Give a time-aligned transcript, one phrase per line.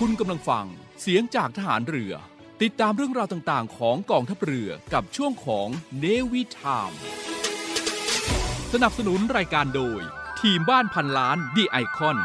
[0.00, 0.66] คุณกำลังฟัง
[1.00, 2.12] เสียงจากทหารเรือ
[2.62, 6.92] ติดตามเรื่องราวต่างๆ ของกองทัพเรือกับช่วงของเนวิทาม
[8.72, 10.00] สนับสนุนรายการโดย
[10.40, 12.16] ทีมบ้านพันล้านดีไอคอน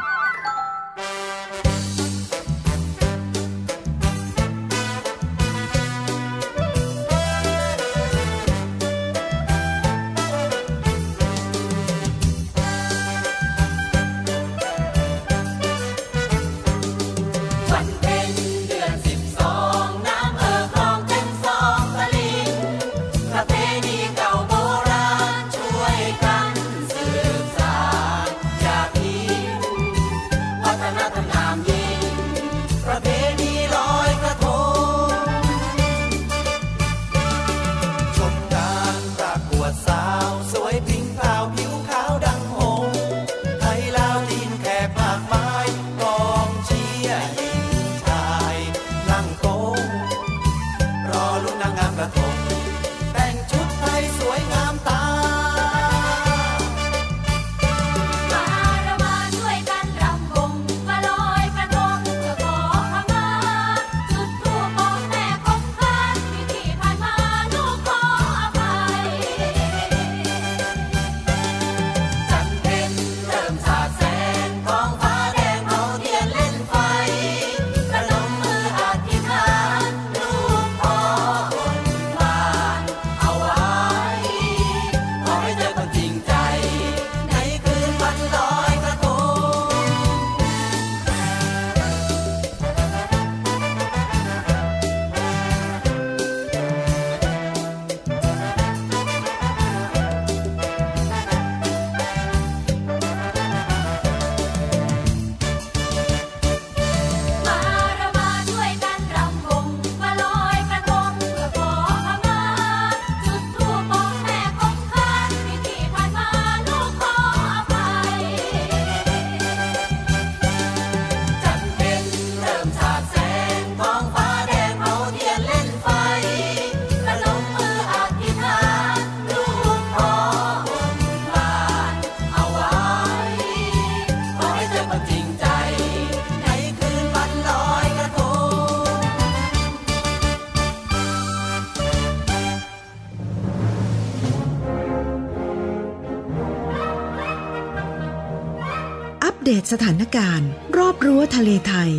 [149.71, 151.91] สถานการณ์ รอบรั้วทะเลไทย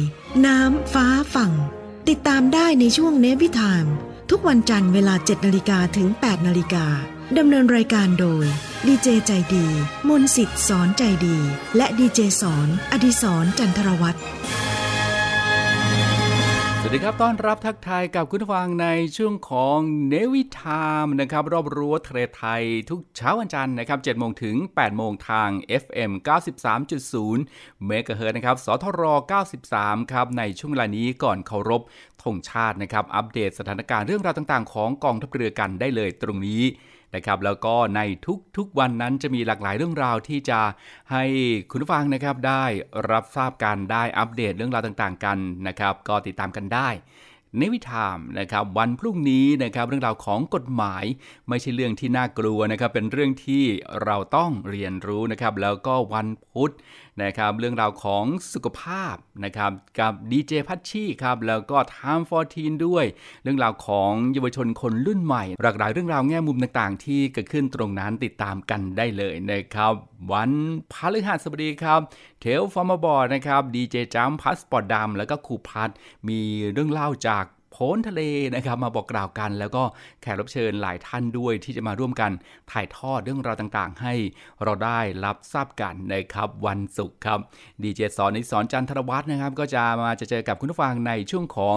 [0.47, 1.53] น้ำฟ้าฝั่ง
[2.09, 3.87] ติดตามได้ในช่วงเนวิทาม
[4.31, 6.87] ทุกวันจันทร์เวลา 7นาฬิกาถึง 8นาฬิกา
[7.39, 8.45] ดำเนินรายการโดย
[8.87, 9.67] ดีเจใจดี
[10.09, 11.39] มนสิทธิ์สอนใจดี
[11.77, 14.19] และดีเจสอนอดิสรจันทรวัตร
[16.93, 25.51] สวัสดีครับ ต้อนรับทักทายกับคุณฟังในช่วงของเนวิทามนะครับ รอบรั้วทะเลไทยทุกเช้าวันจันทร์นะครับ7โมงถึง 8 โมงทาง
[25.83, 26.11] FM
[26.99, 29.03] 93.0 เมกะเฮิร์นะครับ สทร
[29.59, 31.83] 93 ครับ ในช่วงเวลานี้ก่อนเคารพ
[32.23, 36.63] ธงชาตินะครับ อัปเดตสถานการณ์เรื่องราวต่างๆ ของกองทัพเรือกันได้เลยตรงนี้
[37.15, 38.01] นะครับ แล้วก็ใน
[38.57, 40.61] ทุกๆวันนั้นจะมีหลากหลายเรื่องราวที่จะ
[41.13, 41.25] ให้
[41.71, 42.65] คุณผู้ฟังนะครับได้
[43.11, 46.89] รับทราบกันได้อัปเดตเรื่องราวต่างๆกันนะครับ ก็ติดตามกันได้
[47.59, 51.05] ในวิธามนะครับวันพรุ่งนี้นะครับเรื่องราวของกฎหมาย
[51.49, 53.65] ไม่ใช่เรื่องที่น่ากลัวนะครับเป็นเรื่องที่
[54.05, 56.73] เราต้องเรียนรู้นะครับแล้วก็วันพุธ
[57.23, 59.15] นะครับเรื่องราวของสุขภาพ
[59.45, 62.25] นะครับกับดีเจพัชชีครับแล้วก็ Time
[62.55, 63.05] 14ด้วย
[63.43, 69.93] เรื่องราวของเยาวชนคนรุ่นใหม่ หลากหลายเรื่องราวแง่มุมต่างๆ ที่เกิดขึ้นตรงนั้นติดตามกันได้เลยนะครับ
[70.33, 70.51] วัน
[70.93, 72.01] พฤหัสบดีครับ
[72.41, 75.91] เทลฟอร์มบอร์นะครับดีเจจัมพัสปอร์ตดำแล้วก็ครูพัท
[76.29, 76.41] มี
[76.73, 77.42] เรื่องเล่าจาก
[77.77, 78.23] พ้นทะเล
[78.55, 79.83] นะครับมาบอกกล่าวกัน แล้วก็
[80.23, 82.31] แขกรับเชิญหลายท่านด้วยที่จะมาร่วมกัน
[82.73, 84.15] ถ่ายทอดเรื่องราวต่างๆ ให้
[84.63, 87.39] เราได้รับทราบกันนะครับวันศุกร์ครับ
[87.83, 91.77] ดีเจสอนนิสอนจันทรวัฒน์นะครับก็จะมาจะเจอกับคุณผู้ฟังในช่วงของ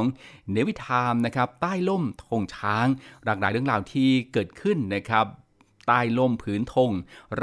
[0.51, 2.87] เนวิทามนะครับใต้ล่มธงช้าง
[3.25, 5.44] หลากหลายเรื่องราวที่เกิดขึ้นนะครับ
[5.87, 6.91] ใต้ล่มผืนธง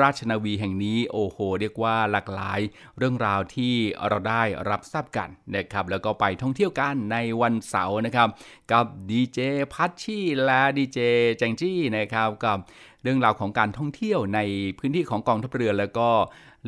[0.01, 2.61] ราชนาวีแห่งนี้โอ้โหเรียกว่าหลากหลาย
[2.99, 3.75] เรื่องราวที่
[4.09, 8.29] เราได้รับทราบกันนะครับแล้วก็ไปท่องเที่ยวกันในวันเสาร์นะครับ
[8.73, 9.39] กับดีเจ
[9.73, 10.99] พัชชีและดีเจ
[11.39, 12.59] แจงจี้นะครับกับ
[13.03, 14.41] เรื่องราวของการท่องเที่ยวใน
[14.79, 16.09] พื้นที่ของกองทัพเรือแล้วก็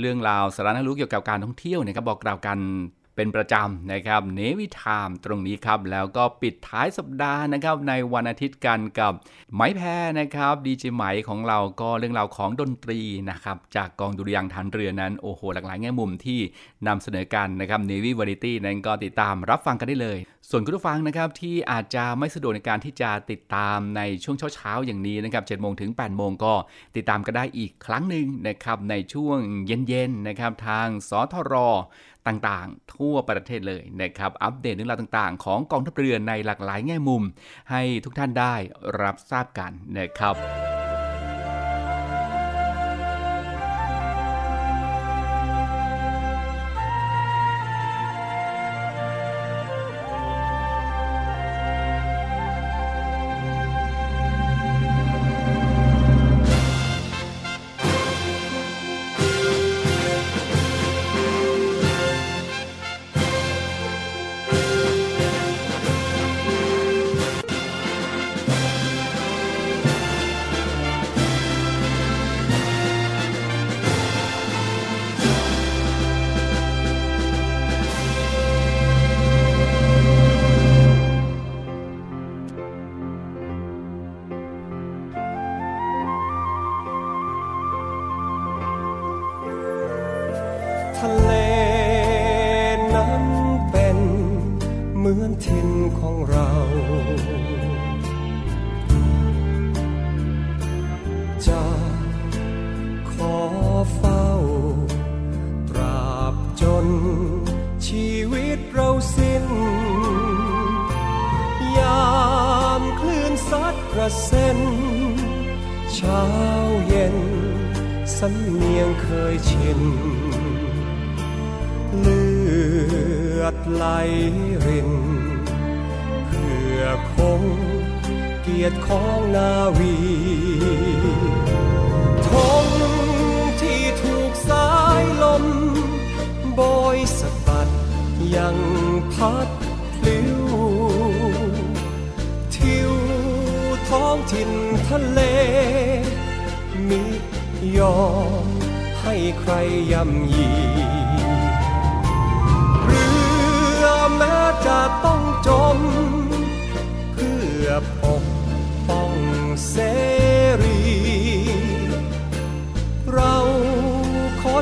[0.00, 2.58] เรื่องราวสาระน่ารู้เกี่ยวกับการท่องเที่ยวนะครับบอกกล่าวกัน
[3.16, 9.12] เป็นประจำนะครับเนวิทามตรงนี้ครับ แล้วก็ปิดท้ายสัปดาห์นะครับในวันอาทิตย์กันกับ
[9.54, 13.00] ไม้แพ้นะครับดีเจไหมของเราก็เรื่องราวของดนตรี
[13.30, 16.40] นะครับจากกองดุริยางทานเรือนั้น โอ้โห หลากหลายแง่มุมที่
[16.86, 20.18] นำเสนอกันนะครับเนวิวาริตี้นั้นก็ติดตามรับฟังกันได้เลย
[20.50, 26.54] ส่วนคุณผู้ฟังนะครับที่อาจจะไม่สะดวกในการที่จะติดตามในช่วงเช้าๆอย่างนี้นะครับ7โมงถึง8โมงก็
[26.96, 31.54] ติดตามกันได้อีกครั้งหนึ่งนะครับในช่วงเย็นๆนะครับทางสทร
[32.28, 37.22] ต่างๆ ทั่วประเทศเลยนะครับ อัปเดตเรื่องราวต่างๆ ของกองทัพเรือในหลากหลายแง่มุม
[37.70, 38.54] ให้ทุกท่านได้
[39.02, 40.73] รับทราบกันนะครับ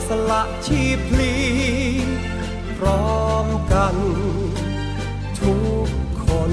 [0.09, 1.35] สละชีพพลี
[2.79, 3.97] พร้อมกัน
[5.41, 5.55] ทุ
[5.87, 5.89] ก
[6.25, 6.53] คน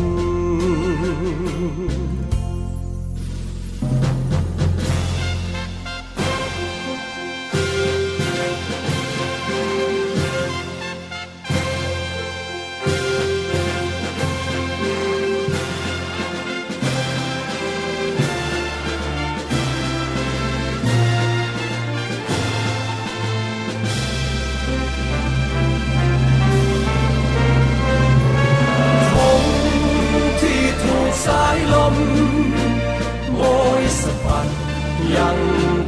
[35.19, 35.39] ยัง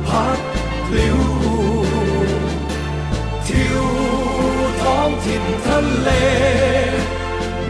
[0.07, 0.39] พัด
[0.87, 1.19] พลิว
[3.47, 3.83] ทิว
[4.81, 6.09] ท้องถิ่นทะเล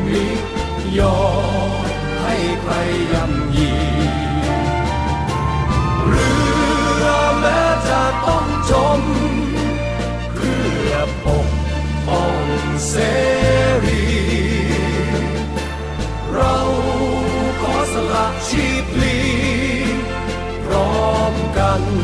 [0.05, 0.25] มี
[0.97, 1.21] ยอ
[1.79, 1.85] ม
[2.21, 2.73] ให้ใคร
[3.13, 3.73] ยำยี
[6.05, 6.31] เรื
[7.03, 7.05] อ
[7.39, 9.01] แม้จะต้องจม
[10.35, 10.93] เพื่อ
[11.25, 11.47] ปก
[12.07, 12.45] ป้อง
[12.87, 12.93] เส
[21.53, 22.00] 敢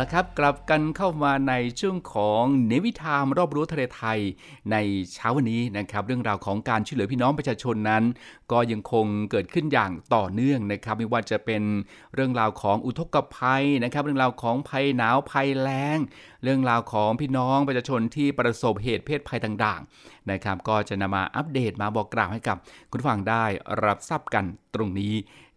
[0.00, 4.20] ละครับ กลับกันเข้ามาในช่วงของเนวิทามรอบรู้ทะเลไทย
[4.72, 4.76] ใน
[5.12, 8.04] เช้าวันนี้นะครับ เรื่องราวของการช่วยเหลือพี่น้องประชาชนนั้น
[8.52, 11.62] ก็ยังคงเกิดขึ้นอย่างต่อเนื่องนะครับ ไม่ว่าจะเป็น
[12.14, 15.98] เรื่องราวของอุทกภัยนะครับ เรื่องราวของภัยหนาวภัยแล้ง
[16.44, 22.56] เรื่องราวของพี่น้องประชาชนที่ประสบเหตุเพศภัยต่างๆนะครับ ก็จะนำมาอัปเดตมาบอกกล่าวให้กับ
[22.90, 23.44] คุณฟังได้
[23.84, 25.14] รับทราบกันตรงนี้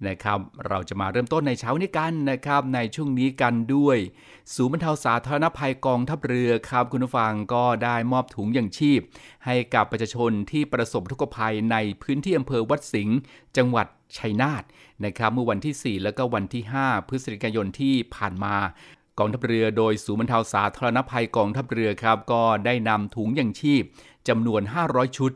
[0.07, 3.97] นะครับ เราจะมาเริ่มต้นในเช้านี้กันนะครับ ในช่วงนี้กันด้วย
[4.55, 8.99] ศูนย์บรรเทาสาธารณภัยกองทัพเรือครับ คุณผู้ฟังก็ได้มอบถุงอย่างชีพ
[9.45, 13.17] ให้กับประชาชนที่ประสบทุกภัยในพื้นที่อำเภอวัดสิงห์
[13.57, 13.87] จังหวัด
[14.17, 14.63] ชัยนาท
[15.05, 18.55] นะครับ เมื่อวันที่ 4 แล้วก็วันที่ 5 พฤศจิกายนที่ผ่านมา
[19.19, 23.83] กองทัพเรือโดยศูนย์บรรเทาสาธารณภัยกองทัพเรือครับ ก็ได้นำถุงยังชีพ
[24.27, 25.31] จำนวน 500 ชุด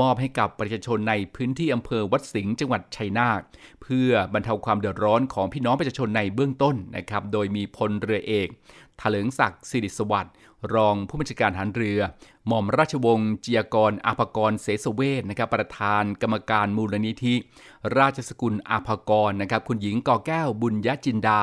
[0.00, 3.42] มอบให้กับประชาชนในพื้นที่อำเภอวัดสิงห์จังหวัดชัยนาท
[3.82, 8.48] เพื่อบรรเทาความเดือดร้อนของพี่น้องประชาชนในเบื้องต้นนะครับ โดยมีพลเรือเอก
[9.00, 10.34] ถลิงศักดิ์สิริสวัสดิ์
[10.74, 12.00] รองผู้บัญชาการทหันเรือ
[12.46, 17.34] หม่อมราชวงศ์เจียกรอาภกรเสสเวทนะครับประธานกรรมการมูลนิธิ
[17.98, 21.40] ราชสกุลอาภกรนะครับคุณหญิงกอแก้วบุญยจินดา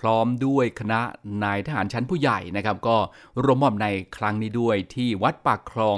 [0.00, 1.00] พร้อมด้วยคณะ
[1.42, 2.96] นายทหารชั้นผู้ใหญ่นะครับ ก็
[3.42, 5.96] รวมมอบในครั้งนี้ด้วยที่วัดปากคลอง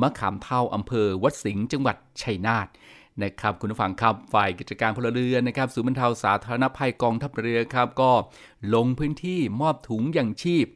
[0.00, 2.68] มะขามเท่าอำเภอ วัดสิงห์จังหวัดชัยนาท
[3.22, 8.12] นะครับคุณผู้ฟังครับฝ่ายกิจการพลเรือนนะครับศูนย์บรรเทาสาธารณภัยกองทัพเรือครับก็
[8.74, 10.66] ลงพื้นที่มอบถุงอย่างชีพ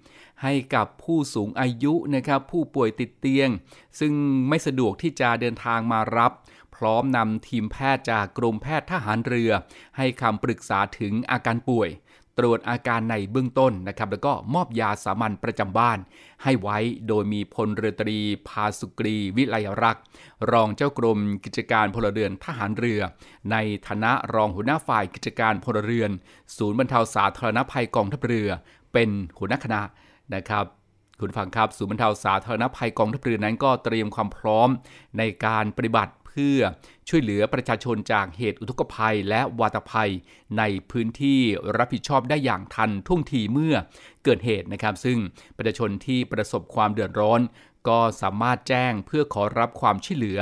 [0.42, 3.48] ให้กับผู้สูงอายุนะครับผู้ป่วยติดเตียง
[4.00, 4.12] ซึ่ง
[4.48, 6.32] ไม่สะดวกที่จะเดินทางมารับ
[6.76, 9.50] พร้อมนำทีมแพทย์จากกรมแพทย์ทหารเรือ
[9.96, 11.90] ให้คำปรึกษาถึงอาการป่วย
[12.38, 15.98] ตรวจอาการในเบื้องต้นนะครับแล้วก็มอบยาสามัญประจำบ้าน
[16.42, 16.78] ให้ไว้
[17.08, 20.02] โดยมีพลเรือตรี พาสุกรีวิไลรักษ์
[20.52, 23.00] รองเจ้ากรมกิจการพลเรือนทหารเรือ
[23.50, 26.10] ในฐานะรองหัวหน้าฝ่ายกิจการพลเรือน
[26.56, 28.48] ศูนย์บรรเทาสาธารณภัยกองทัพเรือ
[28.92, 29.82] เป็นหัวหน้าคณะ
[30.34, 30.64] นะครับ
[31.20, 34.68] คุณฟังครับศูนย์บรรเทาสาธารณภัยกองทัพเรือนั้นก็เตรียมความพร้อม
[35.18, 36.58] ในการปฏิบัติเพื่อ
[37.08, 40.10] ช่วยเหลือประชาชนจากเหตุอุทกภัยและวาตภัย
[40.58, 41.40] ในพื้นที่
[41.76, 43.74] รับผิดชอบได้อย่างทันท่วงทีเมื่อ
[44.24, 45.18] เกิดเหตุนะครับ ซึ่ง
[45.56, 47.40] ประชาชนที่ประสบความเดือดร้อน
[47.88, 50.38] ก็สามารถแจ้งเพื่อขอรับความช่วยเหลือ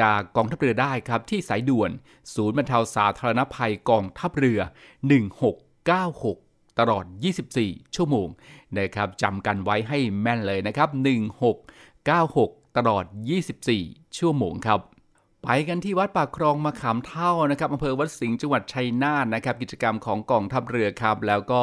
[0.00, 1.90] จากกองทัพเรือได้ครับที่สายด่วน
[2.34, 4.60] ศูนย์บรรเทาสาธารณภัยกองทัพเรือ
[5.40, 6.43] 1696
[6.78, 7.04] ตลอด
[7.50, 8.28] 24 ชั่วโมง
[8.78, 10.88] นะครับจำกันไว้ให้แม่นเลยนะครับ
[12.02, 13.04] 1696 ตลอด
[13.60, 14.80] 24 ชั่วโมงครับ
[15.44, 21.62] ไปกันที่วัดปากครองมะขามเท่านะครับอำเภอวัดสิงห์จังหวัดชัยนาทนะครับ กิจกรรมของกองทัพเรือครับ แล้วก็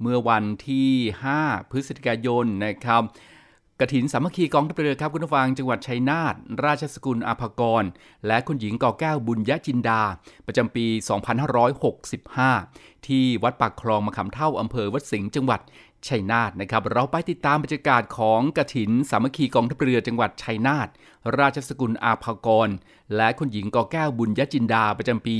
[0.00, 0.90] เมื่อวันที่
[1.32, 3.02] 5 พฤศจิกายนนะครับ
[3.80, 6.34] กฐินสามัคคีกองทัพเรือครับคุณผู้ฟังจังหวัดชัยนาท
[6.64, 7.84] ราชสกุลอาภกร
[8.26, 10.02] และคุณหญิงกอแก้วบุญยจินดา
[10.46, 10.86] ประจำปี
[12.50, 15.60] 2565 ที่วัดปากคลองมะขามเท่าอำเภอวัดสิงห์จังหวัด
[16.06, 20.88] ชัยนาทนะครับเราไปติดตามบรรยากาศของกฐินสามัคคีกองทัพเรือจังหวัดชัยนาท
[21.38, 22.68] ราชสกุลอาภากร
[23.16, 25.36] และคุณหญิงกอแก้วบุญยจินดาประจำปี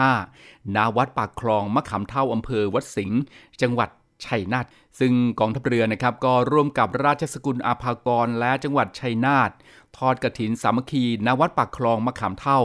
[0.00, 3.20] 2565 ณ วัดปากคลองมะขามเท่าอำเภอวัดสิงห์
[3.62, 3.90] จังหวัด
[4.26, 4.66] ชัยนาท
[5.00, 9.50] ซึ่งกองทัพเรือนะครับก็ร่วมกับราชสกุลอาภากรและจังหวัดชัยนาท
[9.96, 12.60] ทอดกฐินสามัคคีณวัดปากคลองมะขามเท่า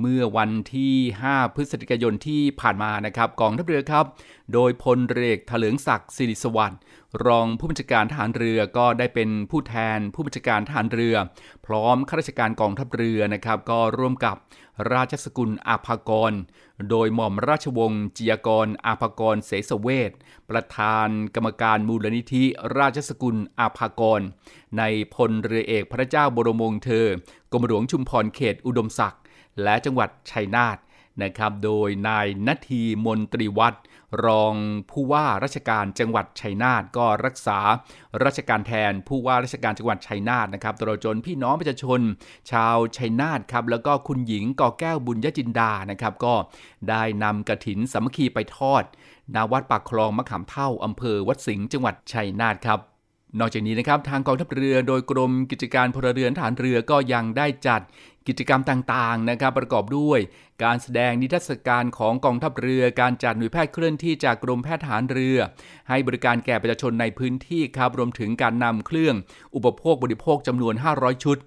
[0.00, 0.94] เมื่อวันที่
[1.26, 4.06] 5 พฤศจิกายนที่ผ่านมานะครับกองทัพเรือครับ
[4.52, 6.80] โดยพลเรือถลิงศักดิ์สิริสวัสดิ์
[7.26, 11.16] รองผู้บัญชาการทหารเรือก็ได้เป็นผู้แทนผู้บัญชาการทหารเรือ
[11.66, 14.36] พร้อมข้าราชการกองทัพเรือนะครับ ก็ร่วมกับ
[14.92, 16.32] ราชสกุลอาภากร
[16.90, 20.12] โดยหม่อมราชวงศ์จียกรอาภากรเสสเวท
[20.50, 22.44] ประธานกรรมการมูลนิธิ
[22.78, 24.20] ราชสกุลอาภากร
[24.78, 24.82] ใน
[25.14, 27.06] พลเรือเอกพระเจ้าบรมวงศ์เธอ
[27.52, 29.22] กรมหลวงชุมพรเขตอุดมศักดิ์
[29.62, 30.78] และจังหวัดชัยนาท
[31.22, 33.82] นะครับ โดยนายนาทีมนตรีวัฒน์
[34.26, 34.54] รอง
[34.90, 37.58] ผู้ว่าราชการจังหวัดชัยนาทก็รักษา
[38.24, 42.00] ราชการแทนผู้ว่าราชการจังหวัดชัยนาทนะครับตลอดจนพี่น้องประชาชน
[42.50, 46.34] ชาวชัยนาทครับแล้วก็คุณหญิงกอแก้วบุญยจินดานะครับ ก็
[46.88, 48.84] ได้นำกระถินสามัคคีไปทอด
[49.34, 52.80] ณวัดปากคลองมะขามเท่าอำเภอวัดสิงห์จังหวัดชัยนาทครับ
[53.40, 57.80] นอกจากนี้นะครับทางกองทัพเรือโดยกรมกิจการพลเรือนฐานเรือก็ยังได้จัด
[58.28, 60.18] กิจกรรมต่างๆนะครับประกอบด้วย
[60.64, 65.36] การแสดงนิทรรศการของกองทัพเรือการจัดหน่วยแพทย์เคลื่อนที่จากกรมแพทย์ทหารเรือ
[65.88, 69.14] ให้บริการแก่ประชาชนในพื้นที่ครับรวมถึงการนำเครื่อง
[69.54, 71.38] อุปโภคบริโภคจำนวน 500 ชุด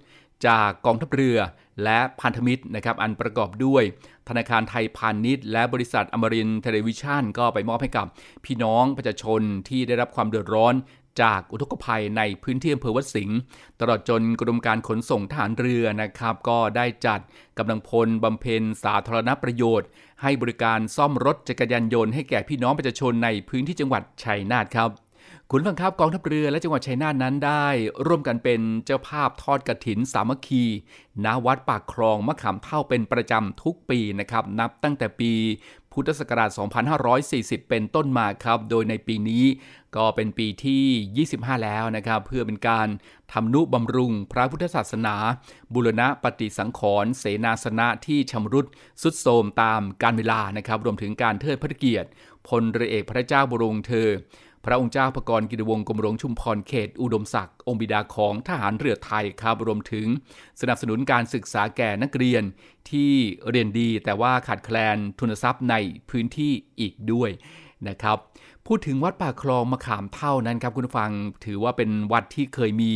[0.46, 1.38] จากกองทัพเรือ
[1.84, 3.82] และพันธมิตรนะครับอันประกอบด้วย
[4.28, 8.06] ธนาคารไทยพาณิชย์ และบริษัทอมรินเทเลวิชันก็ไปมอบให้กับ
[8.44, 10.74] พี่น้องประชาชนที่ได้รับความเดือดร้อน
[11.22, 13.38] จากอุทกภัยในพื้นที่อำเภอวัดสิงห์
[13.80, 17.20] ตลอดจนกรมการขนส่งทหารเรือนะครับ ก็ได้จัด
[17.58, 19.88] กำลังพลบำเพ็ญสาธารณประโยชน์
[20.22, 24.90] ให้บริการซ่อมรถจักรยานยนต์ให้แก่พี่น้องประชาชนในพื้นที่จังหวัดชัยนาทครับ
[25.52, 27.66] คุณฟังครับกองทัพเรือและจังหวัดชัยนาทนั้นได้
[28.06, 30.64] ร่วมกันเป็นเจ้าภาพทอดกระถินสามัคคี
[31.24, 35.32] ณวัดปากคลองมะขามเท่าเป็นประจำทุกปีนะครับ นับตั้งแต่ปี
[35.98, 36.50] พุทธศักราช
[37.10, 39.44] 2540 เป็นต้นมาครับ โดยในปีนี้
[39.96, 42.88] ก็เป็นปีที่ 25 แล้วนะครับ เพื่อเป็นการ
[43.32, 45.16] ทำนุบำรุงพระพุทธศาสนา
[45.74, 48.66] บุรณะปฏิสังขรณ์เสนาสนะที่ชำรุด
[49.02, 52.08] สุดโทรมตามการเวลานะครับ รวมถึงการเทิดพระเกียรติ
[52.48, 54.08] พลเรือเอกพระเจ้าบรมเธอ
[54.70, 60.06] พระองค์เจ้าพระกรกิติวงศ์กรมหลวงชุมพรเขต อุดมศักดิ์องค์บิดาของทหารเรือไทยครับรวมถึง
[60.60, 62.42] สนับสนุนการศึกษาแก่นักเรียน
[62.90, 63.12] ที่
[63.50, 65.74] เรียนดีแต่ว่าขาดแคลนทุนทรัพย์ใน
[66.10, 67.30] พื้นที่อีกด้วย
[67.88, 68.18] นะครับ
[68.72, 71.10] พูดถึงวัดป่าคลองมะขามเท่านั้นครับคุณฟัง
[71.44, 72.92] ถือว่าเป็นวัดที่เคยมี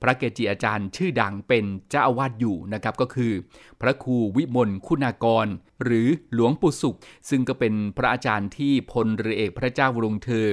[0.00, 3.32] พระเกจิอาจารย์ชื่อดังเป็นเจ้าอาวาสอยู่นะครับก็คือ
[3.80, 5.46] พระครูวิมลคุณากร
[5.84, 6.96] หรือหลวงปู่สุข
[7.28, 10.46] ซึ่งก็เป็นพระอาจารย์ที่พลเรือเอกพระเจ้าวรวงเธอ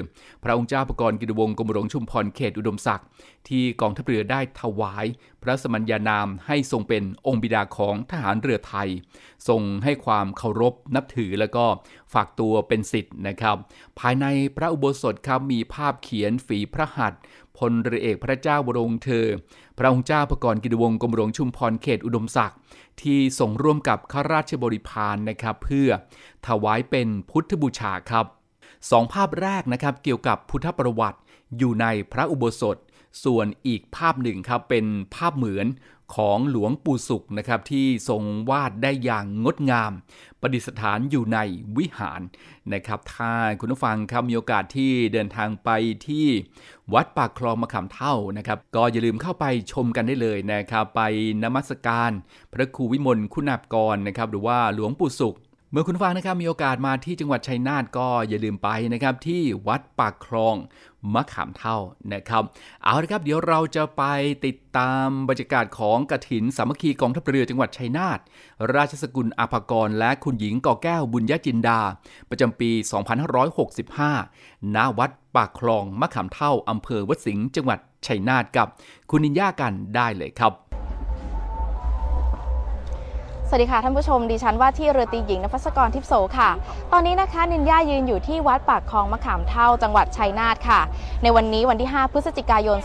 [0.43, 3.05] พระองค์เจ้าประกรณ์กิตวงศ์กรมหลวงชุมพรเขตอุดมศักดิ์
[3.47, 5.05] ที่กองทัพเรือได้ถวาย
[5.43, 8.89] พระสมัญญานามให้ทรงเป็นองค์บิดาของทหารเรือไทย
[9.47, 11.65] ทรงให้ความเคารพนับถือแล้วก็
[12.13, 13.55] ฝากตัวเป็นสิทธิ์นะครับ
[13.99, 14.25] ภายใน
[14.57, 17.21] พระอุโบสถครับมีภาพเขียนฝีพระหัตถ์
[17.57, 19.27] พลเรือเอกพระเจ้าวรงเธอ
[19.77, 22.57] พระองค์เจ้าประกรณ์กิติวงศ์กรมหลวงชุมพรเขตอุดมศักดิ์
[23.01, 25.89] ที่ทรงร่วมกับข้าราชบริพารนะครับ เพื่อ
[26.47, 28.25] ถวายเป็นพุทธบูชาครับ
[28.89, 31.19] สองภาพแรกนะครับเกี่ยวกับพุทธประวัติ
[31.57, 32.77] อยู่ในพระอุโบสถ
[33.23, 35.67] ส่วนอีกภาพหนึ่งครับเป็นภาพเหมือน
[36.15, 39.91] ของหลวงปู่สุขนะครับที่ทรงวาดได้อย่างงดงาม
[40.41, 41.39] ประดิษฐานอยู่ใน
[41.77, 42.21] วิหาร
[42.73, 45.69] นะครับถ้าคุณผู้ฟังครับมีโอกาสที่เดินทางไป
[46.07, 46.27] ที่
[46.93, 51.01] วัดปากคลองมะขามเท่านะครับก็อย่าลืมเข้าไปชมกันได้เลยนะครับไป
[51.43, 52.11] นมัสการ
[52.53, 55.37] พระครูวิมลคุณากรนะครับหรือว่าหลวงปู่สุข
[55.71, 60.55] เมื่อคุณฟังนะครับมีโอกาสมาที่จังหวัดชัยนาทก็อย่าลืมไปนะครับที่วัดปากคลอง
[61.13, 61.77] มะขามเท่า
[62.13, 62.43] นะครับ
[62.83, 64.03] เอาละครับ เดี๋ยวเราจะไป
[64.45, 68.19] ติดตามบรรยากาศของกระถินสามัคคีกองทัพเรือจังหวัดชัยนาท
[68.75, 71.79] ราชสกุลอาภากร และคุณหญิงก่อแก้วบุญญจินดา
[72.29, 72.71] ประจำปี
[73.93, 78.67] 2565 ณ วัดปากคลองมะขามเท่าอำเภอวัดสิงห์จังหวัดชัยนาทกับ
[79.09, 80.66] คุณนินยากันได้เลยครับ
[83.49, 86.49] สวัสดีค่ะท่านผู้ชมดิฉันว่าที่เรือตีหญิงนภัสกรทิพโสค่ะ
[86.91, 90.81] ตอนนี้นะคะนินย่ายืนอยู่ที่วัดปากคลองมะขามเท่าจังหวัดชัยนาทค่ะ
[91.23, 92.77] ในวันนี้วันที่ 5 พฤศจิกายน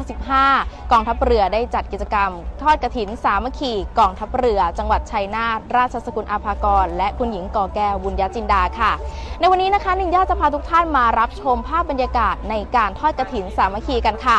[0.00, 2.30] 2565 กองทัพเรือได้จัดกิจกรรม
[2.62, 8.92] ทอดกระถินสามัคคีกองทัพเรือ จังหวัดชัยนาทราชสกุลอาภากร และคุณหญิงก่อแก้วบุญญาจินดาค่ะ
[9.40, 14.38] ในวันนี้นะคะนินย่าจะพาทุกท่านมารับชมภาพบรรยากาศในการทอดกระถินสามัคคีกันค่ะ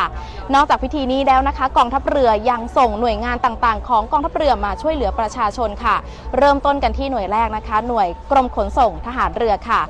[0.54, 5.96] นอกจากพิธีนี้แล้วนะคะ กองทัพเรือยังส่งหน่วยงานต่างๆ ของกองทัพเรือมาช่วยเหลือประชาชนค่ะ
[6.38, 9.80] เริ่มต้นกันที่หน่วยแรกนะคะ หน่วยกรมขนส่งทหารเรือค่ะ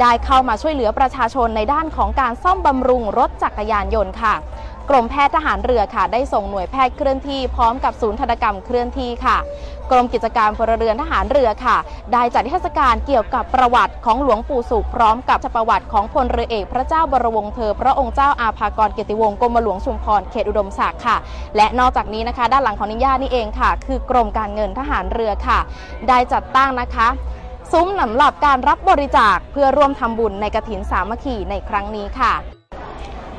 [0.00, 4.34] ได้เข้ามาช่วยเหลือประชาชนในด้านของการซ่อมบำรุงรถจักรยานยนต์ค่ะ
[4.90, 9.38] กรมแพทย์ทหารเรือค่ะ ได้ส่งหน่วยแพทย์เคลื่อนที่พร้อมกับศูนย์ธนกรรมเคลื่อนที่ค่ะ
[9.92, 11.76] กรมกิจการพลเรือนทหารเรือค่ะ
[12.12, 21.16] ได้จัดนิทรรศการเกี่ยวกับประวัติของหลวงปู่สุขพร้อมกับประวัติของพลเรือเอกพระเจ้าบรวงเธอ พระองค์เจ้าอาภากรเกติวงศ์กรมหลวงชุมพรเขตอุดมศักดิ์ค่ะ
[21.56, 25.58] และนอกจากนี้นะคะ ด้านหลังของนิย่านี่เองค่ะ คือกรมการเงินทหารเรือค่ะ
[26.08, 27.08] ได้จัดตั้งนะคะ
[27.72, 32.61] ซุ้มสำหรับการรับบริจาคเพื่อร่วมทำบุญในกระถินสามัคคีในครั้งนี้ค่ะ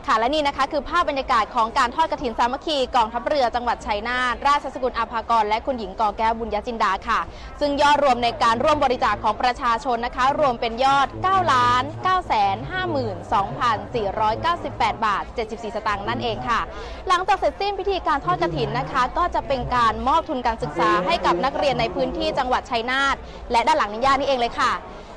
[0.08, 7.20] ค่ะและนี่นะคะคือภาพบรรยากาศของการทอดกระถินสามัคคีกองทัพเรือจังหวัดชัยนาทราชสกุลอาภากร และคุณหญิงกอแก้วบุญญจินดาค่ะ
[7.60, 12.56] ซึ่งยอดรวมในการร่วมบริจาคของประชาชนนะคะ รวมเป็นยอด9ล้าน9แสน
[14.22, 16.60] 52,498 บาท 74 สตางค์นั่นเองค่ะ
[17.08, 23.16] หลังจากเสร็จสิ้นพิธีการทอดกระถินนะคะ ก็จะเป็นการมอบทุนการศึกษาให้กับนักเรียนในพื้นที่จังหวัดชัยนาท
[23.52, 24.74] และด้านหลังนิย่านี่เองเลยค่ะ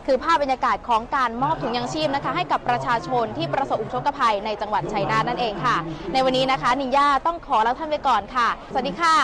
[0.06, 5.76] คือภาพบรรยากาศของการมอบถุงยังชีพนะคะ ให้กับประชาชนที่ประสบอุทกภัยในจังหวัดชัยนาทนั่นเองค่ะ
[6.12, 9.16] ในวันนี้นะคะนิย่าต้องขอลาท่านไปก่อนค่ะ สวัสดีค่ะ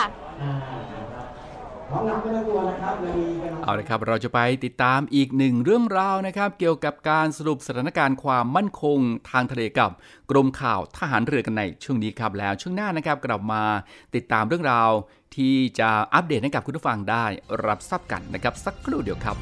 [3.63, 8.99] เอาละครับเราจะไปติดตามอีกหนึ่งเรื่องราวนะครับ เกี่ยวกับการสรุปสถานการณ์ความมั่นคง
[9.31, 9.91] ทางทะเลกับ
[10.31, 13.63] กรมข่าวทหารเรือกันในช่วงนี้ครับแล้วช่วงหน้านะครับกลับมา
[14.15, 14.91] ติดตามเรื่องราว
[15.35, 17.25] ที่จะอัปเดตให้กับคุณผู้ฟังได้
[17.65, 19.37] รับทราบกันนะครับสักครู่เดียวครับ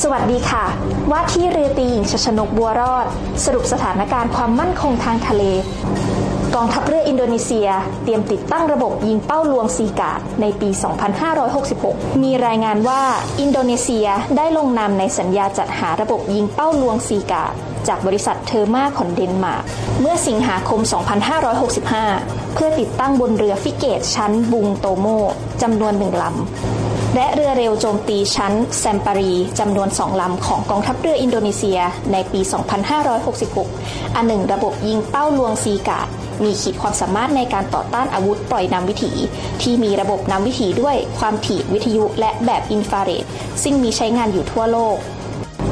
[0.00, 0.64] สวัสดีค่ะ
[1.10, 3.06] ว่าที่เรือตีหญิงชชนกบัวรอด
[3.44, 5.42] สรุปสถานการณ์ความมั่นคงทางทะเล
[6.54, 7.68] กองทัพเรืออินโดนีเซีย
[8.04, 10.68] เตรียมติดตั้งระบบยิงเป้าลวงซีกาดในปี
[11.46, 13.02] 2566 มีรายงานว่า
[13.40, 17.52] อินโดนีเซียได้ลงนามในสัญญาจัดหาระบบยิงเป้าลวงซีกาด
[17.88, 19.64] จากบริษัทเทอร์มาของเดนมาร์ก
[20.00, 20.80] เมื่อสิงหาคม
[21.88, 25.06] 2565 เพื่อติดตั้งบนเรือฟริเกตชั้นบุงโตโม
[25.62, 26.81] จำนวนหนึ่งลำ
[27.14, 31.80] และเรือเร็วโจมตีชั้นแซมปารีจำนวนสองลำของกองทัพเรืออินโดนีเซีย
[32.12, 32.40] ในปี
[33.48, 36.08] 2566 อันหนึ่งระบบยิงเป้าลวงซีกาด
[36.44, 39.12] มีขีดความสามารถในการต่อต้านอาวุธปล่อยนำวิถี
[39.62, 43.24] ที่มีระบบนำวิถีด้วยความถี่วิทยุและแบบอินฟราเรด
[43.62, 44.96] ซึ่งมีใช้งานอยู่ทั่วโลก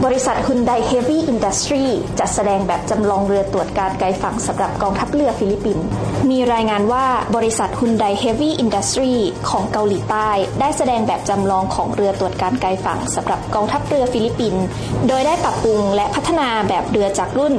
[0.05, 1.83] บริษัท Hyundai Heavy Industry
[2.19, 5.85] จัดแสดงแบบจำลองเรือตรวจการไกลฝั่งสำหรับกองทัพเรือฟิลิปปินส์
[6.31, 7.05] มีรายงานว่า
[7.37, 9.13] บริษัท Hyundai Heavy Industry
[9.51, 14.65] ของเกาหลีใต้ ได้แสดงแบบจำลองของเรือตรวจการไกลฝั่งสำหรับกองทัพเรือฟิลิปปินส์
[15.09, 17.55] โดยได้ปรับปรุงและพัฒนาแบบเรือจากรุ่น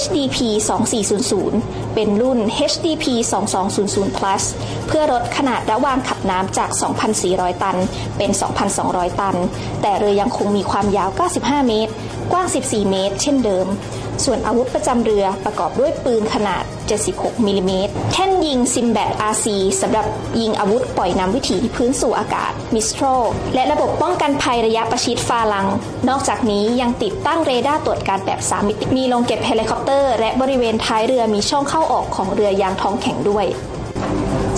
[0.00, 0.36] HDP
[1.16, 2.38] 2400 เป็นรุ่น
[2.72, 3.04] HDP
[3.62, 4.42] 2200 plus
[4.86, 6.70] เพื่อลดขนาดระหว่างขับน้ำจาก
[7.16, 7.76] 2,400 ตัน
[8.16, 8.30] เป็น
[8.76, 9.36] 2,200 ตัน
[9.82, 11.92] แต่เรือยังคงมีความยาว 95 เมตร
[12.32, 13.66] กว้าง 14 เมตร เช่นเดิม
[14.24, 16.62] ส่วนอาวุธประจำเรือประกอบด้วยปืนขนาด
[17.04, 19.46] 76มิลิเมตรแท่นยิงซิมแบต RC
[19.80, 20.06] สำหรับ
[20.40, 23.06] ยิงอาวุธปล่อยนำวิถีพื้นสู่อากาศ Mistral
[23.54, 25.66] และระบบป้องกันภัยระยะประชิด Phalanx
[26.08, 33.46] นอกจากนี้ยังติดตั้งเรดาร์ตรวจการแบบ 3 มิติ มีโรงเก็บเฮลิคอปเตอร์ และบริเวณท้ายเรือมีช่องเข้าออกของเรือยางท้องแข็งด้วย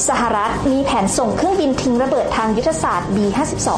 [0.09, 3.69] สหรัฐมีแผนส่งเครื่องบินทิ้งระเบิดทางยุทธศาสตร์ B-52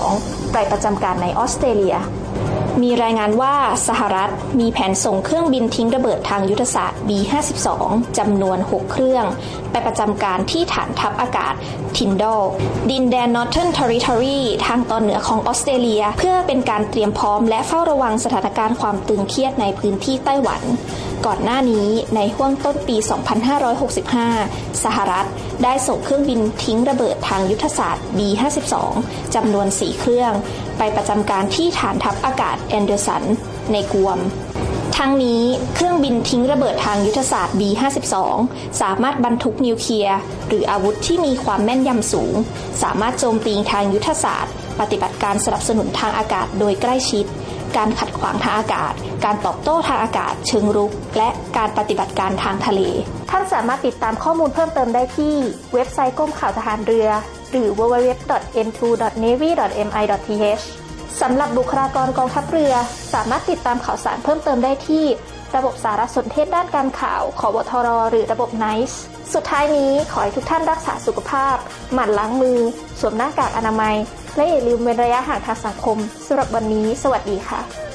[0.52, 1.96] ไปประจำการในออสเตรเลีย
[2.82, 3.54] มีรายงานว่า
[3.88, 4.30] สหรัฐ
[4.60, 7.68] มีแผนส่งเครื่องบินทิ้งระเบิดทางยุทธศาสตร์ B-52
[8.18, 9.24] จำนวน 6 เครื่อง
[9.70, 11.54] ไปประจำการที่ฐานทัพอากาศ
[11.96, 12.42] ทินดอล
[12.90, 20.62] ดินแดนนอร์เทิร์นเทอริทอรีทางตอนเหนือของออสเตรเลีย เพื่อเป็นการเตรียมพร้อมและเฝ้าระวังสถานการณ์ความตึงเครียดในพื้นที่ไต้หวัน
[21.26, 22.96] ก่อนหน้านี้ในห้วงต้นปี
[24.10, 25.26] 2565 สหรัฐ
[25.64, 28.74] ได้ส่งเครื่องบินทิ้งระเบิดทางยุทธศาสตร์ B-52
[29.34, 30.32] จำนวน 4 เครื่อง
[30.78, 33.22] ไปประจำการที่ฐานทัพอากาศแอนเดอร์สัน
[33.72, 34.18] ในกวม
[34.96, 35.42] ทั้งนี้
[35.74, 38.14] เครื่องบินทิ้งระเบิดทางยุทธศาสตร์ B-52
[38.80, 42.34] สามารถบรรทุกนิวเคลียร์ หรืออาวุธที่มีความแม่นยำสูง
[42.82, 47.24] สามารถโจมตีทางยุทธศาสตร์ ปฏิบัติการสนับสนุนทางอากาศโดยใกล้ชิด
[47.76, 48.92] การขัดขวางทางอากาศ
[49.24, 52.80] การตอบโต้ทางอากาศ เชิงรุก และการปฏิบัติการทางทะเล
[53.30, 55.34] ท่านสามารถติดตามข้อมูลเพิ่มเติมได้ที่
[55.74, 57.08] เว็บไซต์กรมข่าวทหารเรือ
[57.50, 60.64] หรือ www.n2.navy.mi.th
[61.20, 62.72] สำหรับบุคลากรกองทัพเรือ
[63.14, 65.04] สามารถติดตามข่าวสารเพิ่มเติมได้ที่
[65.56, 68.94] ระบบสารสนเทศด้านการข่าวขอวทร หรือระบบ NICE
[69.34, 71.56] สุดท้ายนี้ขอให้ทุกท่านรักษาสุขภาพ
[71.94, 72.58] หมั่นล้างมือ
[73.00, 73.96] สวมหน้ากากอนามัย
[74.36, 77.89] และอย่าลืมเว้นระยะห่างทางสังคมสำหรับวันนี้ สวัสดีค่ะตะ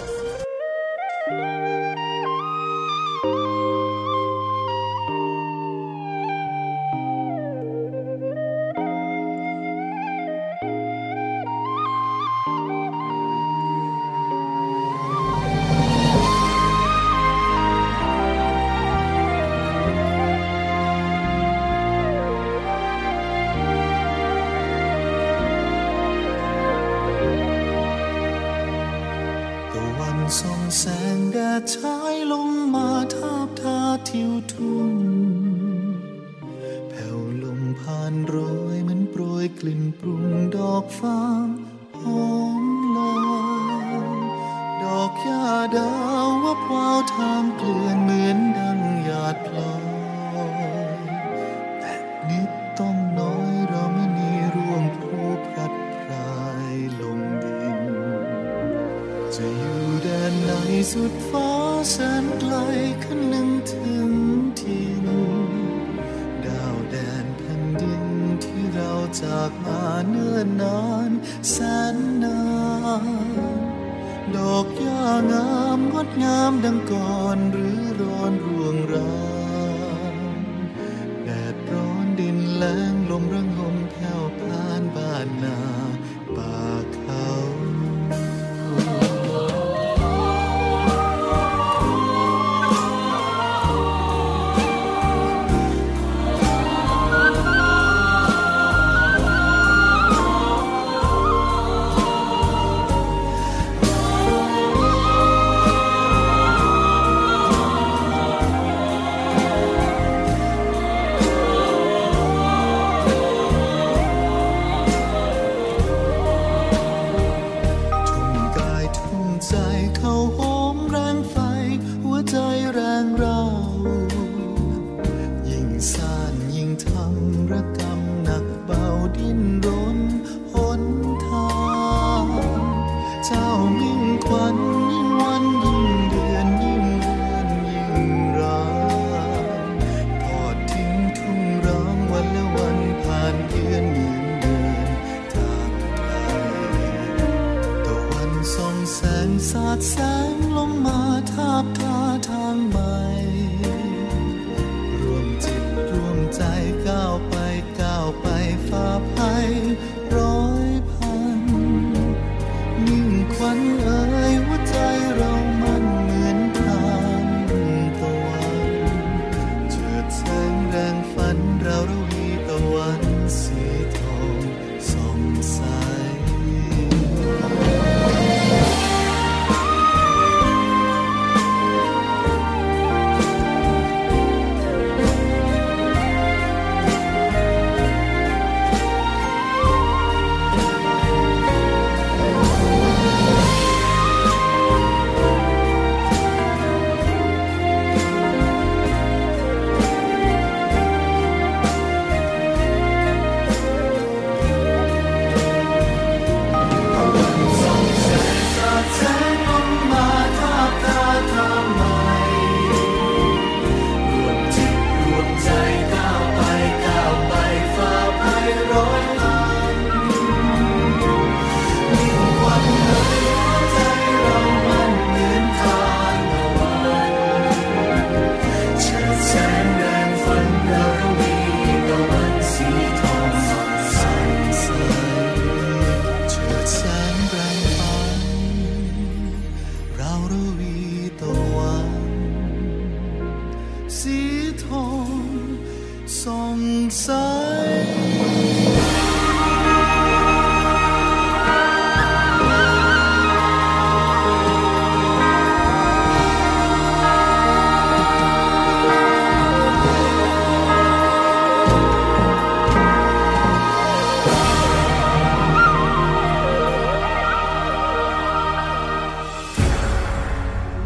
[47.60, 47.95] บว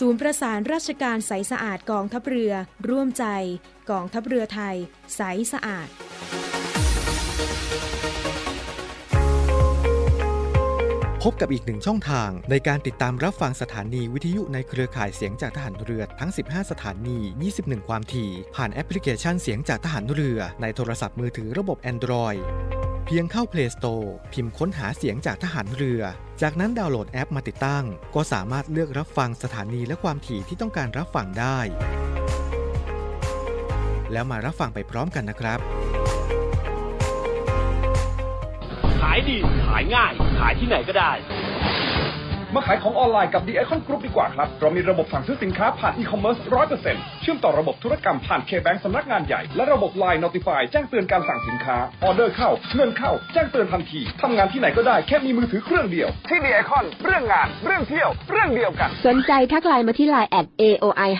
[0.00, 2.52] ศูนย์ประสานราชการใสสะอาดกองทัพเรือ
[2.88, 3.24] ร่วมใจ
[3.90, 4.76] กองทัพเรือไทย
[5.16, 5.20] ใส
[5.52, 5.88] สะอาด
[11.22, 17.18] พบกับอีกหนึ่งช่องทางในการติดตามรับฟังสถานีวิทยุในเครือข่ายเสียงจากทหารเรือทั้ง 15 สถานี
[17.54, 22.40] 21 ความถี่ ผ่านแอปพลิเคชันเสียงจากทหารเรือในโทรศัพท์มือถือระบบ Android
[23.08, 26.02] เพียงเข้า Play Store พิมพ์ค้นหาเสียงจากทหารเรือ
[26.42, 31.58] จากนั้นดาวน์โหลดแอปมาติดตั้ง ก็สามารถเลือกรับฟังสถานีและความถี่ที่ต้องการรับฟังได้
[34.12, 35.58] แล้วมารับฟังไปพร้อมกันนะครับ
[39.00, 39.36] ขายดี
[39.66, 41.12] ขายง่าย ขายที่ไหนก็ได้
[42.54, 54.00] มาขายของออนไลน์กับ The Icon Group ดีกว่าครับ เรามีระบบสั่งซื้อสินค้าผ่านอีคอมเมิร์ซร้อยเปอร์เซ็นต์เชื่อมต่อระบบธุรกรรมผ่าน K-Bank สำนักงานใหญ่ และระบบ Line Notify แจ้งเตือนการสั่งสินค้า ออเดอร์เข้า เงินเข้า แจ้งเตือนทันที
[54.22, 61.10] ทำงานที่ไหนก็ได้แค่มีมือถือเครื่องเดียว ที่ The Icon เรื่องงาน เรื่องเที่ยว เรื่องเดียวกัน สนใจทักไลน์มาที่ไลน์แอด AOI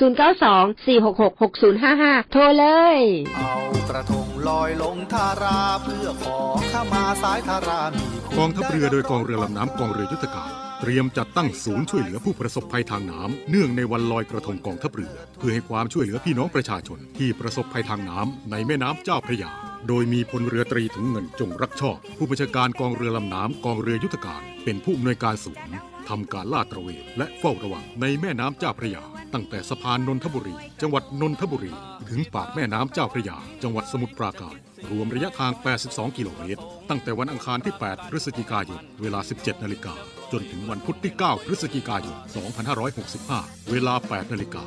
[0.00, 1.40] 092 466
[1.82, 2.98] 6055 โทรเลย
[3.36, 3.54] เอา
[3.88, 8.04] กระทงลอยลงทาราเพื่อขอข้ามาสายทารามี
[8.38, 10.50] กองทัพเรือโดยกองเรือลำน้ำกองเรือยุทธการ
[10.80, 19.50] เตรียมจัดตั้งศูนย์ช่วยเหลือผู้ประสบภัยทางน้ำเนื่องในวันลอยกระทงกองทัพเรือ เพื่อให้ความช่วยเหลือพี่น้องประชาชนที่ประสบภัยทางน้ำในแม่น้ำเจ้าพระยา
[19.88, 31.72] โดยมีพลเรือตรีถึงเงินจงรักชอบ ผู้บัญชาการกองเรือลำน้ำกองเรือยุทธการ เป็นผู้อำนวยการศูนย์ทำการลาดตระเวนและเฝ้าระวังในแม่น้ำเจ้าพระยา ตั้งแต่สะพานนนทบุรี จังหวัดนนทบุรี
[32.08, 34.56] ถึงปากแม่น้ำเจ้าพระยา จังหวัดสมุทรปราการ
[34.90, 35.52] รวมระยะทาง
[35.84, 39.94] 82 กิโลเมตร ตั้งแต่วันอังคารที่ 8 พฤศจิกายน เวลา 17 นาฬิกา
[40.32, 42.16] จนถึงวันพุธที่ 9 พฤศจิกายน
[43.12, 44.64] 2565 เวลา 8 นาฬิกา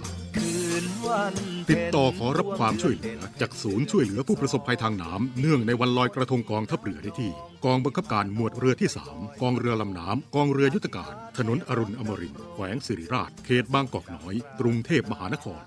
[1.70, 7.32] ติดต่อขอรับความช่วยเหลือ จากศูนย์ช่วยเหลือผู้ประสบภัยทางน้ำเนื่องในวันลอยกระทงกองทัพเรือได้ที่
[7.66, 15.62] กองบังคับการหมวดเรือที่ 3 กองเรือลำน้ำกองเรือยุทธการ ถนนอรุณอมรินทร์แขวงสิริราช เขตบางกอกน้อย กรุงเทพมหานคร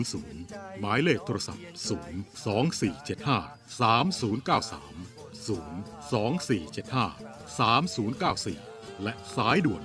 [0.00, 1.64] 10700 หมายเลขโทรศัพท์
[2.76, 4.72] 02475 3093
[5.48, 9.82] 02475 3094 และสายด่วน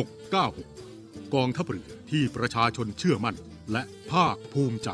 [0.00, 0.93] 1696
[1.34, 3.36] กองทัพเรือที่ประชาชนเชื่อมั่น
[3.72, 4.88] และภาคภูมิใจ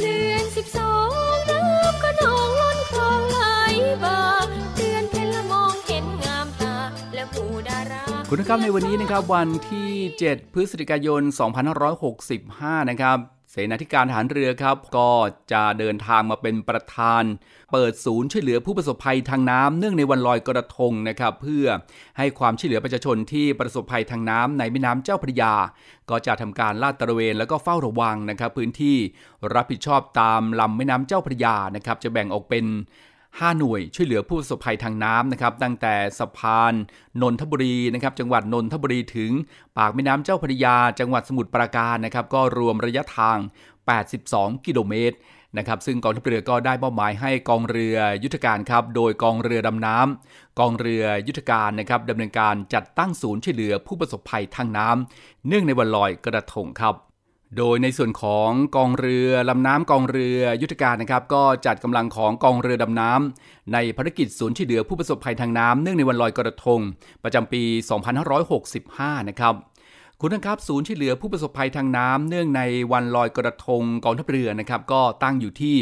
[0.00, 3.44] เดือนสิบสองน้ำก็นองล้นคลองไหล
[4.04, 4.20] บ่า
[4.76, 6.76] เดือนเพ็ญละมองเห็นงามตา
[7.14, 9.90] และผู้ดาราคุณนะครับในวันนี้นะครับวันที่
[10.22, 11.22] 7 พฤศจิกายน
[12.06, 15.10] 2565 นะครับเสนาธิการทหารเรือครับ ก็
[15.52, 17.22] จะเดินทางมาเป็นประธาน
[17.72, 21.66] เปิดศูนย์ช่วยเหลือผู้ประสบภัยทางน้ำเนื่องในวันลอยกระทงนะครับ เพื่อ
[22.18, 25.54] ให้ความช่วยเหลือประชาชนที่ประสบภัยทางน้ำในแม่น้ำเจ้าพระยา
[26.10, 28.96] ก็จะทำการลาดตระเวนแล้วก็เฝ้าระวังนะครับ พื้นที่
[29.54, 32.64] รับผิดชอบตามลำแม่น้ำเจ้าพระยานะครับ จะแบ่งออกเป็น
[33.38, 36.72] 5 หน่วยช่วยเหลือผู้ประสบภัยทางน้ำนะครับตั้งแต่สะพาน
[37.22, 39.32] นนทบุรีนะครับจังหวัดนนทบุรีถึง
[39.78, 43.38] ปากแม่น้ำเจ้าพระยา จังหวัดสมุทรปราการนะครับก็รวมระยะทาง
[44.02, 45.16] 82 กิโลเมตร
[45.58, 57.05] นะครับซึ่งกองทัพเรือก็ได้มอบหมายให้กองเรือยุทธการครับโดยกองเรือดำน้ำกองเรือยุทธการนะครับดำเนินการจัดตั้งศูนย์ช่วยเหลือผู้ประสบภัยทางน้ำเนื่องในวันลอยกระทงครับ
[57.56, 66.80] โดยในส่วนของกองเรือลำน้ำกองเรือยุทธการนะครับ ก็จัดกำลังของกองเรือดำน้ำในภารกิจศูนย์ช่วยเหลือผู้ประสบภัยทางน้ำเนื่องในวันลอยกระทง
[67.24, 67.62] ประจำปี
[68.46, 69.54] 2565 นะครับ
[70.20, 75.76] คุณท่านครับศูนย์ช่วยเหลือผู้ประสบภัยทางน้ำเนื่องในวันลอยกระทงกองทัพเรือนะครับ ก็ตั้งอยู่ที่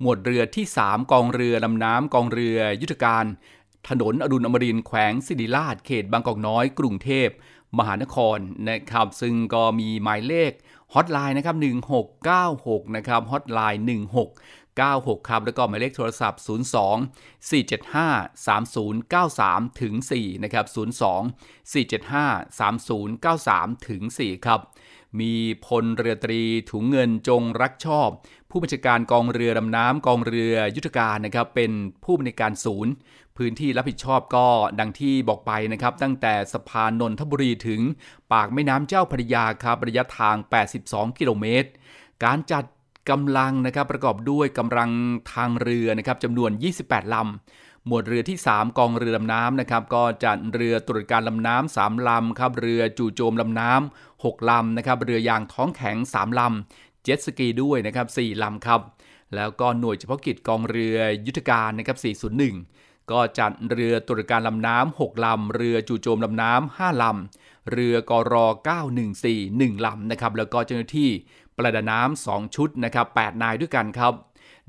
[0.00, 3.24] หมวดเรือที่ 3 กองเรือลำน้ำกองเรือยุทธการ
[3.88, 7.28] ถนนอดุลอมรินแขวงสิริราชเขตบางกอกน้อย กรุงเทพ
[7.78, 10.52] มหานครนะครับ ซึ่งก็มีหมายเลข
[10.94, 11.56] ฮอตไลน์นะครับ
[12.30, 13.82] 1696 นะครับฮอตไลน์
[14.54, 24.60] 1696 ครับ แล้วก็หมายเลขโทรศัพท์ 02 475 3093 ถึง 4 นะครับ 02 475 3093 ถึง 4 ครับ
[25.20, 25.34] มี
[25.66, 28.08] พลเรือตรีถุงเงินจงรักชอบ
[28.50, 31.72] ผู้บัญชาการกองเรือดำน้ำกองเรือยุทธการนะครับ เป็น
[32.04, 32.92] ผู้บริการศูนย์
[33.40, 34.46] พื้นที่รับผิดชอบก็
[34.80, 37.80] ดังที่บอกไปนะครับ ตั้งแต่สะพานนนทบุรีถึง
[38.32, 40.36] ปากแม่น้ำเจ้าพระยาครับระยะทาง
[40.76, 41.68] 82 กิโลเมตร
[42.24, 42.64] การจัด
[43.10, 44.90] กำลังนะครับประกอบด้วยกำลัง
[45.34, 46.50] ทางเรือนะครับจำนวน
[46.80, 58.80] 28 ลำหมวดเรือที่ 3 กองเรือลำน้ำนะครับก็จัดเรือตรวจการลำน้ำ3ลำครับเรือจู่โจมลำน้ำ6ลำนะครับเรือยางท้องแข็ง 3 ลำ เจ็ตสกีด้วยนะครับ4ลำครับ
[59.34, 68.34] แล้วก็หน่วยเฉพาะกิจกองเรือยุทธการนะครับ401 ก็จัดเรือตรวจการลำน้ำ6ลำ เรือจู่โจมลำน้ำ5ลำ เรือกร
[69.10, 71.10] 914 1ลำนะครับ แล้วก็เจ้าหน้าที่
[71.56, 74.12] ประดาน้ำ2ชุดนะครับ8นายด้วยกันครับ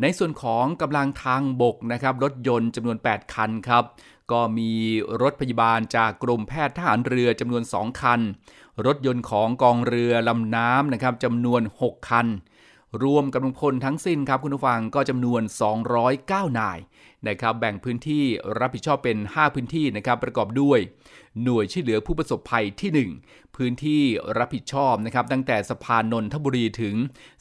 [0.01, 3.83] ในส่วนของกำลังทางบกนะครับ รถยนต์จำนวน 8 คันครับ
[4.31, 4.71] ก็มี
[5.21, 8.19] รถพยาบาลจากกรมแพทย์ทหารเรือจำนวน 2 คัน
[8.85, 12.27] รถยนต์ของกองเรือลำน้ำนะครับจำนวน 6 คัน
[13.03, 15.41] รวมกำลังพลทั้งสิ้นครับคุณผู้ฟังก็จำนวน
[15.99, 16.79] 209 นาย
[17.27, 18.23] นะครับแบ่งพื้นที่
[18.59, 20.79] รับผิดชอบเป็น 5 พื้นที่นะครับประกอบด้วย
[21.43, 24.01] หน่วยช่วยเหลือผู้ประสบภัยที่ 1 พื้นที่
[24.37, 26.95] รับผิดชอบนะครับตั้งแต่สะพานนนทบุรีถึง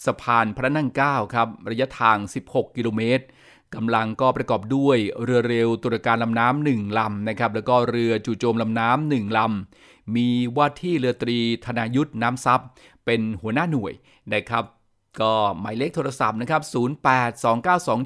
[0.06, 2.16] สะพานพระนั่งเกล้าครับระยะทาง
[2.48, 3.24] 16 กิโลเมตร
[3.74, 12.60] กำลังก็ประกอบด้วยเรือเร็วตรวจการลำน้ำหนึ่งลำนะครับแล้วก็เรือจู่โจมลำน้ำหนึ่งลำมีว่าที่เรือตรีธนายุทธน้ำซับ
[13.04, 13.92] เป็นหัวหน้าหน่วย
[14.34, 14.64] นะครับ
[15.20, 16.62] ก็หมายเลขโทรศัพท์นะครับ
[17.04, 17.44] 08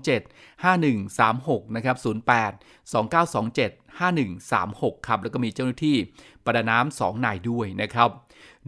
[0.05, 2.53] 2927 5136 นะครับ 08
[2.93, 5.97] 2927 5136 ครับ แล้วก็มีเจ้าหน้าที่
[6.45, 8.11] ประดาน้ำ2นายด้วยนะครับ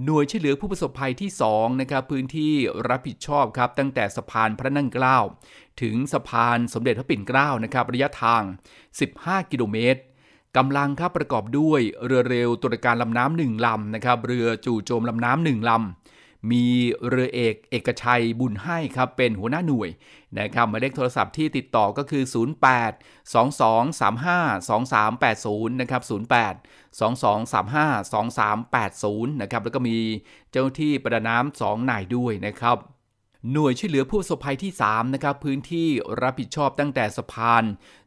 [0.05, 2.53] หน่วยช่วยเหลือผู้ประสบภัยที่ 2 นะครับ พื้นที่
[2.89, 5.19] รับผิดชอบครับ ตั้งแต่สะพานพระนั่งเกล้า
[5.83, 8.43] ถึงสะพานสมเด็จพระปิ่นเกล้านะครับ ระยะทาง
[8.97, 10.01] 15 กิโลเมตร
[10.57, 16.06] กำลังครับประกอบด้วยเรือเร็วตรวจการลำน้ำหนึ่งลำนะครับ เรือจู่โจมลำน้ำหนึ่งลำ
[16.51, 16.67] มี
[17.09, 19.91] เรือเอกเอกชัยบุญให้ครับเป็นหัวหน้าหน่วย
[20.39, 22.35] นะครับหมายเลขโทรศัพท์ที่ติดต่อก็คือ 08
[23.35, 26.13] 2235 2380นะครับ08
[27.01, 29.97] 2235 2380นะครับแล้วก็มี
[30.51, 32.77] เจ้าที่ประดาน้ำ2นายด้วยนะครับ
[33.53, 35.89] หน่วยช่วยเหลือผู้ประสบภัยที่ 3 นะครับ พื้นที่
[36.23, 37.65] รับผิดชอบตั้งแต่สะพาน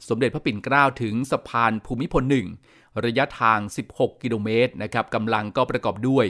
[0.07, 2.23] สมเด็จพระปิ่นเกล้าถึงสะพานภูมิพล
[2.63, 3.59] 1ระยะทาง
[3.93, 6.25] 16 กิโลเมตรนะครับกำลังก็ประกอบด้วย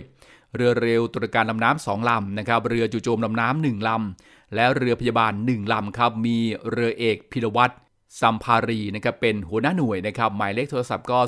[0.56, 6.38] เรือเร็วตรวจการลำน้ำสองลำนะครับ เรือจู่โจมลำน้ำหนึ่งลำ และเรือพยาบาลหนึ่งลำครับ มี
[6.70, 7.76] เรือเอกพิรวัตร
[8.22, 11.20] ซัมภารีนะครับ เป็นหัวหน้าหน่วยนะครับ หมายเลขโทรศัพท์ก็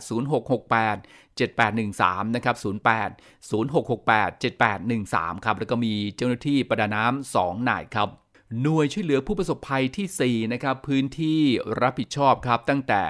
[0.00, 0.96] 080668
[1.38, 3.10] 7813 นะครับ 08
[3.50, 8.08] 0668 7813 ครับ แล้วก็มีเจ้าหน้าที่ประดาน้ำ2นายครับ
[8.62, 11.40] หน่วยช่วยเหลือผู้ประสบภัยที่ 4 นะครับ พื้นที่
[11.80, 13.02] รับผิดชอบครับ ตั้งแต่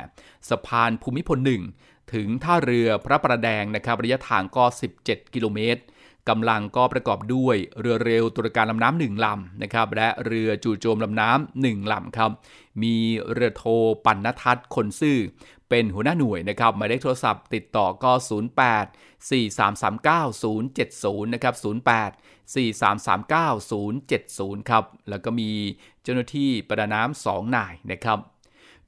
[0.48, 1.38] สะพานภูมิพล
[1.72, 4.64] 1 ถึงท่าเรือพระประแดงนะครับระยะทางก็
[4.98, 5.82] 17 กิโลเมตร
[6.28, 12.30] กำลังก็ประกอบด้วยเรือเร็วตรวจการลำน้ำหนึ่งลำนะครับและเรือจู่โจมลำน้ำหนึ่งลำครับ
[12.82, 12.96] มี
[13.32, 13.64] เรือโท
[14.04, 15.18] ปันนทัศน์คนซื่อ
[15.68, 25.50] เป็นหัวหน้าหน่วยนะครับหมายเลขโทรศัพท์ติดต่อก็ 08 4339 070 นะครับ 08 4339 070 ครับ แล้วก็มี
[26.02, 28.18] เจ้าหน้าที่ประดาน้ำ2นายนะครับ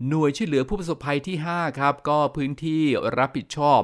[0.09, 2.82] หน่วยช่วยเหลือผู้ประสบภัยที่ 5 ครับ ก็พื้นที่
[3.18, 3.80] รับผิดชอบ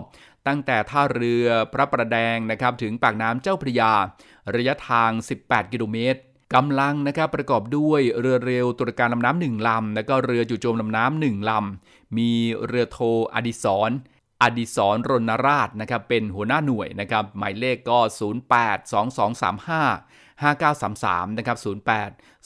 [0.47, 3.93] ตั้งแต่ท่าเรือพระประแดงนะครับถึงปากน้ำเจ้าพระยา
[4.57, 5.11] ระยะทาง
[5.43, 6.21] 18 กิโลเมตร
[6.55, 12.31] กำลังนะครับประกอบด้วยเรือเร็วตรวจการลำน้ำหนึ่งลำ แล้วก็เรือจู่โจมลำน้ำหนึ่งลำ มี
[12.67, 12.99] เรือโท
[13.35, 13.91] อดิศร
[14.43, 17.99] อดิศรรณราชนะครับเป็นหัวหน้าหน่วยนะครับหมายเลขก็
[18.51, 18.79] 08
[20.41, 21.69] 2235 5933 นะครับ 08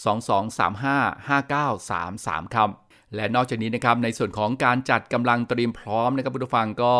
[0.04, 2.68] 2235 5933 ครับ
[3.16, 6.94] และนอกจากนี้นะครับในส่วนของการจัดกำลังเตรียมพร้อมนะครับผู้ฟังก็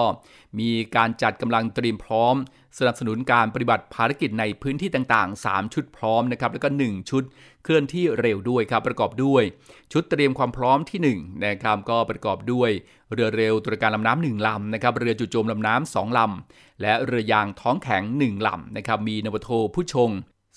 [0.58, 2.34] มีการจัดกำลังเตรียมพร้อม
[2.78, 7.22] สนับสนุนการปฏิบัติภารกิจในพื้นที่ต่างๆ 3 ชุดพร้อมนะครับแล้วก็ 1 ชุด
[7.64, 9.42] เคลื่อนที่เร็วด้วยครับประกอบด้วย
[9.92, 12.70] ชุดเตรียมความพร้อมที่1นะครับก็ประกอบด้วย
[13.12, 20.10] เรือเร็วตรวจการลำน้ำหนึ่งลำนะครับเรือจู่โจมลำน้ำสองลำและเรือยางท้องแข็ง 1ลำนะครับมีนวโทผู้ชง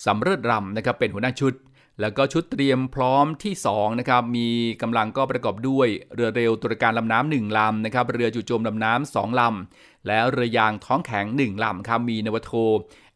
[0.06, 1.54] สำเร็จรำนะครับเป็นหัวหน้าชุด
[2.02, 4.50] แล้วก็ชุดเตรียมพร้อมที่2นะครับมี
[4.82, 12.52] กำลังก็ประกอบด้วยเรือเร็วตรวจการลำน้ำหนึ่งลำนะครับเรือจู่โจมลำน้ำสองลำและเรือยางท้องแข็งหนึ่งลำครับมีนวโท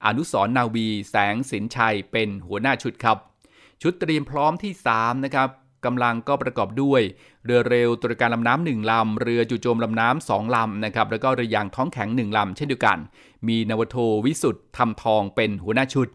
[0.05, 3.17] อนุสรนาวี แสงสินชัยเป็นหัวหน้าชุดครับ
[3.81, 5.49] ชุดเตรียมพร้อมที่3นะครับ
[5.85, 7.01] กำลังก็ประกอบด้วย
[7.45, 12.97] เรือเร็วตรวจการลำน้ำหนึ่งลำ เรือจู่โจมลำน้ำสองลำนะครับแล้วก็เรือยางท้องแข็งหนึ่งลำเช่นเดียวกัน
[13.47, 16.07] มีนวโทวิสุทธ์ทำทองเป็นหัวหน้าชุด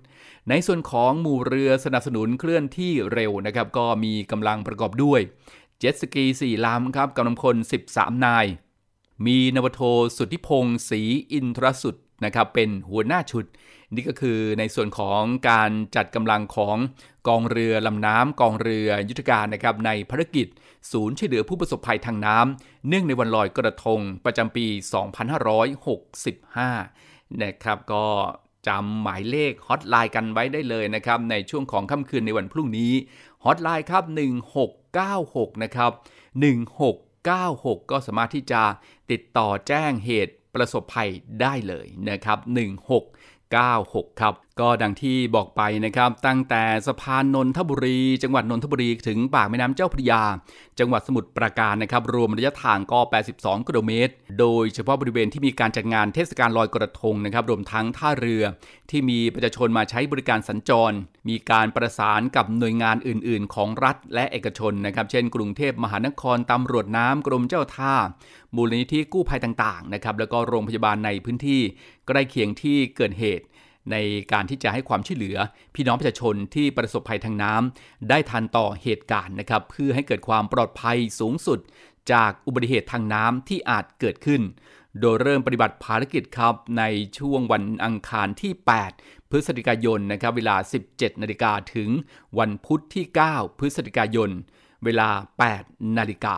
[0.50, 5.20] ในส่วนของหมู่เรือสนับสนุนเคลื่อนที่เร็วนะครับก็มีกำลังประกอบด้วย
[5.78, 7.56] เจ็ตสกี 4 ลำครับกำลังพล
[7.90, 8.46] 13 นาย
[9.26, 9.82] มีนวโท
[10.16, 11.00] สุทธิพงศ์ศรี
[11.32, 13.44] อินทรสุดนะครับเป็นหัวหน้าชุด
[13.94, 16.76] นี่ก็คือในส่วนของการจัดกำลังของ
[17.28, 20.46] กองเรือลำน้ำกองเรือยุทธการนะครับในภารกิจ
[20.92, 24.66] ศูนย์ช่วยเหลือผู้ประสบภัยทางน้ำเนื่องในวันลอยกระทงประจำปี
[26.64, 28.04] 2565นะครับก็
[28.68, 32.92] จำหมายเลขฮอตไลน์กันไว้ได้เลยนะครับในช่วงของค่ำคืนในวันพรุ่งนี้
[33.44, 34.04] ฮอตไลน์ครับ
[34.82, 35.92] 1696 นะครับ
[36.94, 38.62] 1696 ก็สามารถที่จะ
[39.10, 41.10] ติดต่อแจ้งเหตุประสบภัย
[41.40, 42.38] ได้เลยนะครับ
[43.54, 50.22] 1696 ครับ ก็ดังที่บอกไปนะครับ ตั้งแต่สะพานนนทบุรี จังหวัดนนทบุรีถึงปากแม่น้ำเจ้าพระยา
[50.78, 53.00] จังหวัดสมุทรปราการนะครับ รวมระยะทางก็
[53.34, 58.44] 82 กิโลเมตร โดยเฉพาะบริเวณที่มีการจัดงานเทศกาลลอยกระทงนะครับ รวมทั้งท่าเรือ
[58.90, 60.96] ที่มีประชาชนมาใช้บริการสัญจร
[61.28, 67.94] มีการประสานกับหน่วยงานอื่น ๆ ของรัฐและเอกชนนะครับ เช่น กรุงเทพมหานครตำรวจน้ำกรมเจ้าท่า
[68.56, 71.60] มูลนิธิกู้ภัยต่าง ๆ นะครับ แล้วก็โรงพยาบาลในพื้นที่
[72.06, 73.46] ใกล้เคียงที่เกิดเหตุ
[73.90, 73.96] ใน
[74.32, 75.36] การที่จะให้ความช่วยเหลือ
[75.74, 81.58] พี่น้องประชาชนที่ประสบภัยทางน้ำได้ทันต่อเหตุการณ์นะครับเพื่อให้เกิดความปลอดภัยสูงสุด
[82.12, 84.42] จากอุบัติเหตุทางน้ำที่อาจเกิดขึ้น
[85.00, 86.82] โดยเริ่มปฏิบัติภารกิจครับใน
[87.18, 88.52] ช่วงวันอังคารที่
[88.92, 90.56] 8 พฤศจิกายนนะครับเวลา
[90.90, 91.88] 17 นาฬิกาถึง
[92.38, 94.30] วันพุธที่ 9 พฤศจิกายน
[94.84, 95.08] เวลา
[95.52, 96.36] 8 นาฬิกา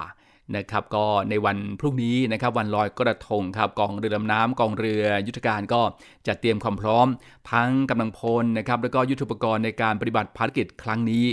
[0.56, 5.80] นะครับก็ในวันพรุ่งนี้นะครับวันลอยกระทงครับกองเรือดำน้ำกองเรือยุทธการก็
[6.26, 7.06] จะเตรียมความพร้อม
[7.52, 11.24] ทั้งกำลังพลนะครับแล้วก็ยุทธปกรณ์ในการปฏิบัติภารกิจครั้งนี้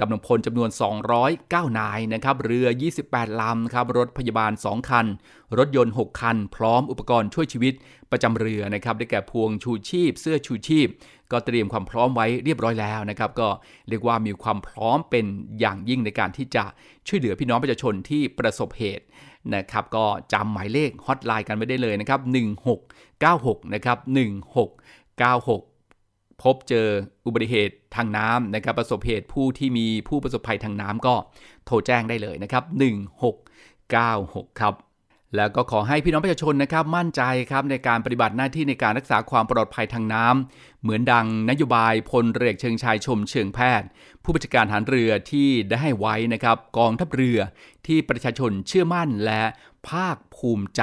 [0.00, 0.70] กำลังพลจำนวน
[1.24, 2.66] 209 นายนะครับ เรือ
[3.02, 5.06] 28 ลำครับ รถพยาบาล 2 คัน
[5.58, 7.74] รถยนต์ 6 คัน พร้อมอุปกรณ์ช่วยชีวิต
[8.10, 10.88] ประจำเรือนะครับ ได้แก่พวงชูชีพ เสื้อชูชีพ
[11.32, 13.48] ก็เตรียมความพร้อมไว้เรียบร้อยแล้วนะครับ ก็
[13.88, 15.26] เรียกว่ามีความพร้อมเป็น
[15.60, 16.64] อย่างยิ่งในการที่จะ
[17.06, 19.04] ช่วยเหลือพี่น้องประชาชนที่ประสบเหตุ
[19.54, 22.20] นะครับ ก็จำหมายเลขฮอตไลน์กันไว้ได้เลยนะครับ
[22.96, 25.69] 1696 นะครับ 1696
[26.42, 26.88] พบเจอ
[27.26, 31.14] อุบัติเหตุทางน้ำนะครับประสบเหตุผู้ที่มีผู้ประสบภัยทางน้ำก็
[31.66, 32.64] โทรแจ้งได้เลยนะครับ
[33.62, 34.74] 1696 ครับ
[35.36, 43.88] แล้วก็ขอให้พี่น้องประชาชนนะครับมั่นใจครับในการปฏิบัติหน้าที่ในการรักษาความปลอดภัยทางน้ำเหมือนดังนโยบายพลเรือเชิงชายชมเชิงแพทย์
[44.22, 47.38] ผู้บัญชาการฐานเรือที่ได้ให้ไว้นะครับกองทัพเรือ
[47.86, 49.42] ที่ประชาชนเชื่อมั่นและ
[49.88, 50.82] ภาคภูมิใจ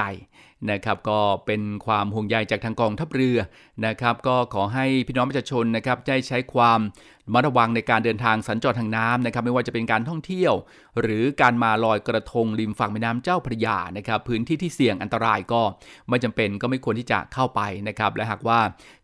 [0.70, 3.38] นะครับก็เป็นความห่วงใยจากทางกองทัพเรือ
[3.86, 6.80] นะครับก็ขอให้พี่น้องประชาชนนะครับได้ใช้ความ
[7.26, 10.52] ระมัดระวังในการเดินทางสัญจรทางน้ำนะครับไม่ว่าจะเป็นการท่องเที่ยว
[11.00, 15.62] หรือการมาลอยกระทงริมฝั่งแม่น้ำเจ้าพระยานะครับพื้นที่ที่เสี่ยงอันตรายก็
[16.08, 18.60] ไม่จำเป็นก็ไม่ควรที่จะเข้าไปนะครับและหากว่า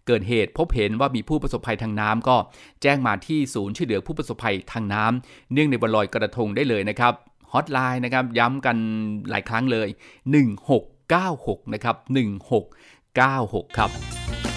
[0.06, 2.36] เกิดเหตุพบเห็นว่ามีผู้ประสบภัยทางน้ำก็
[2.82, 7.12] แจ้งมาที่ศูนย์ช่วยเหลือผู้ประสบภัยทางน้ำเนื่องในวันลอยกระทงได้เลยนะครับ
[7.52, 8.76] ฮอตไลน์นะครับย้ำกัน
[9.30, 9.88] หลายครั้งเลย
[11.12, 14.53] 1696 นะครับ 1696 ครับ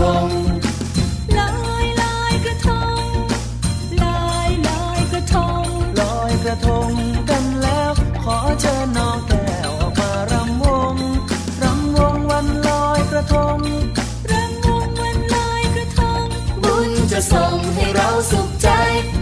[0.00, 0.28] ทง
[1.38, 2.68] ลอยลอยกระท
[3.00, 3.04] ง
[4.02, 5.64] ลอยลอยกระทง
[6.00, 6.90] ลอยกระทง
[7.30, 7.90] กันแล้ว
[8.22, 10.94] ขอเชิญน้องแก้วออกมารำวง
[11.62, 13.58] รำวงวันลอยกระทง
[14.30, 16.24] รำวงวันลอยกระทง
[16.64, 18.68] บุญจะส่งให้เราสุขใจ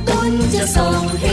[0.08, 1.32] บุญจะส่งให้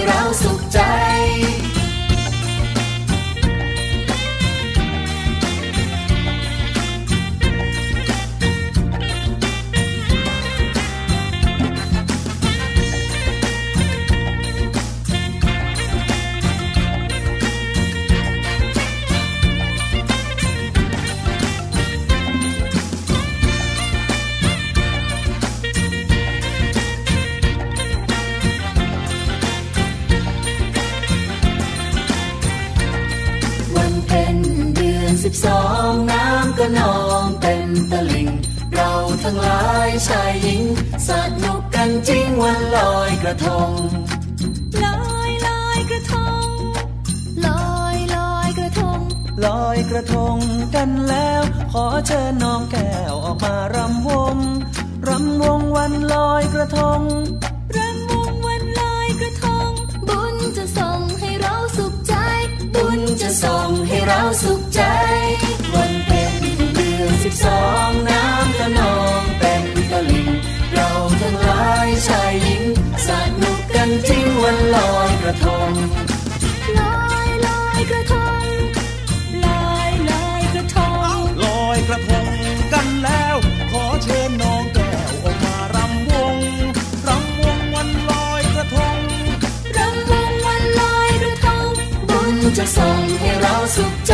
[92.68, 94.14] จะส่งให้เราสุขใจ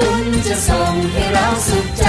[0.00, 2.04] บุญจะส่งให้เราสุขใจ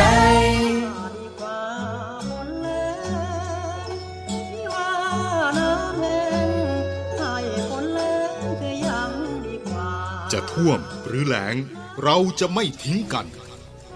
[10.32, 11.55] จะท่วมหรือแหลง
[12.03, 13.25] เราจะไม่ทิ้งกัน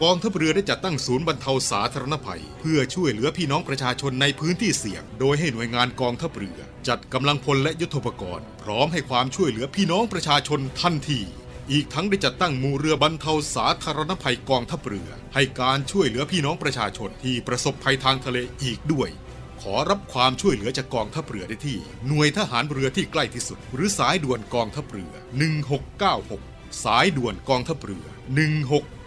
[0.01, 11.21] กองทัพเรือได้จัดตั้งศูนย์บรรเทาสาธารณภัย เพื่อช่วยเหลือพี่น้องประชาชนในพื้นที่เสี่ยง โดยให้หน่วยงานกองทัพเรือ จัดกำลังพลและยุทโธปกรณ์ พร้อมให้ความช่วยเหลือพี่น้องประชาชนทันที
[11.71, 19.09] อีกทั้งได้จัดตั้งมูเรือบรรเทาสาธารณภัยกองทัพเรือ ให้การช่วยเหลือพี่น้องประชาชนที่ประสบภัยทางทะเลอีกด้วย
[19.61, 25.13] ขอรับความช่วยเหลือจากกองทัพเรือได้ที่ หน่วยทหารเรือที่ใกล้ที่สุด หรือสายด่วนกองทัพเรือ
[25.93, 28.05] 1696 สายด่วนกองทัพเรือ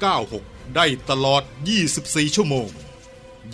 [0.09, 1.43] 1696 ได้ตลอด
[1.89, 2.71] 24 ชั่วโมง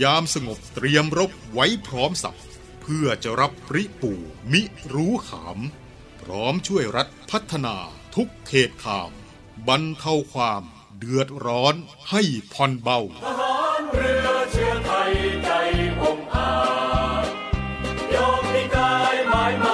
[0.02, 2.38] ยามสงบเตรียมรบไว้พร้อมสับ
[2.82, 4.12] เพื่อจะรับปริปู
[4.52, 5.58] มิรู้ขาม
[6.22, 7.76] พร้อมช่วยรัฐพัฒนา
[8.14, 9.10] ทุกเขตขาม
[9.68, 10.62] บรรเทาความ
[10.98, 11.74] เดือดร้อน
[12.10, 15.12] ให้ผ่อนเบาทหารเรือเชื้อไทย
[15.44, 15.50] ใจ
[16.02, 16.52] องอา
[17.24, 17.26] จ
[18.14, 19.66] ยอมมีกายหมายม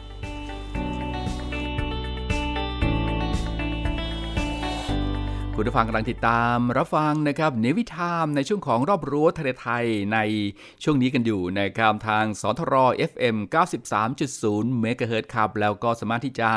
[5.61, 10.19] คุณผู้ฟังกำลังติดตามรับฟังนะครับเนวิทามในช่วงของรอบรั้วทะเลไทยใน
[10.83, 12.75] ช่วงนี้กันอยู่นะครับทางสทร
[13.11, 13.37] FM
[14.07, 16.49] 93.0เมกะเฮิรตซ์ครับแล้วก็สามารถที่จะ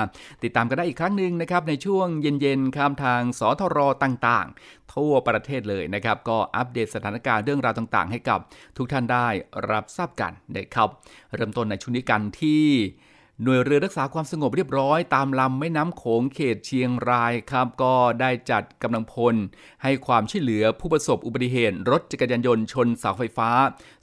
[0.42, 8.40] ติดตามกันได้อีกครั้งหนึ่งนะครับในช่วงเย็นๆครับทางสทรต่างๆ ทั่วประเทศเลยนะครับก็อัปเดตสถานการณ์เรื่องราวต่างๆ ให้กับ
[8.76, 9.28] ทุกท่านได้
[9.70, 10.88] รับทราบกันนะครับ
[11.34, 12.64] เริ่มต้นในช่วงนี้กันที่
[13.42, 19.34] หน่วยเรือรักษาความสงบเรียบร้อยตามลำแม่น้ำโขงเขตเชียงรายครับก็ได้จัดกำลังพล
[19.82, 23.50] ให้ความช่วยเหลือผู้ประสบอุบัติเหตุรถจักรยานยนต์ชนเสาไฟฟ้า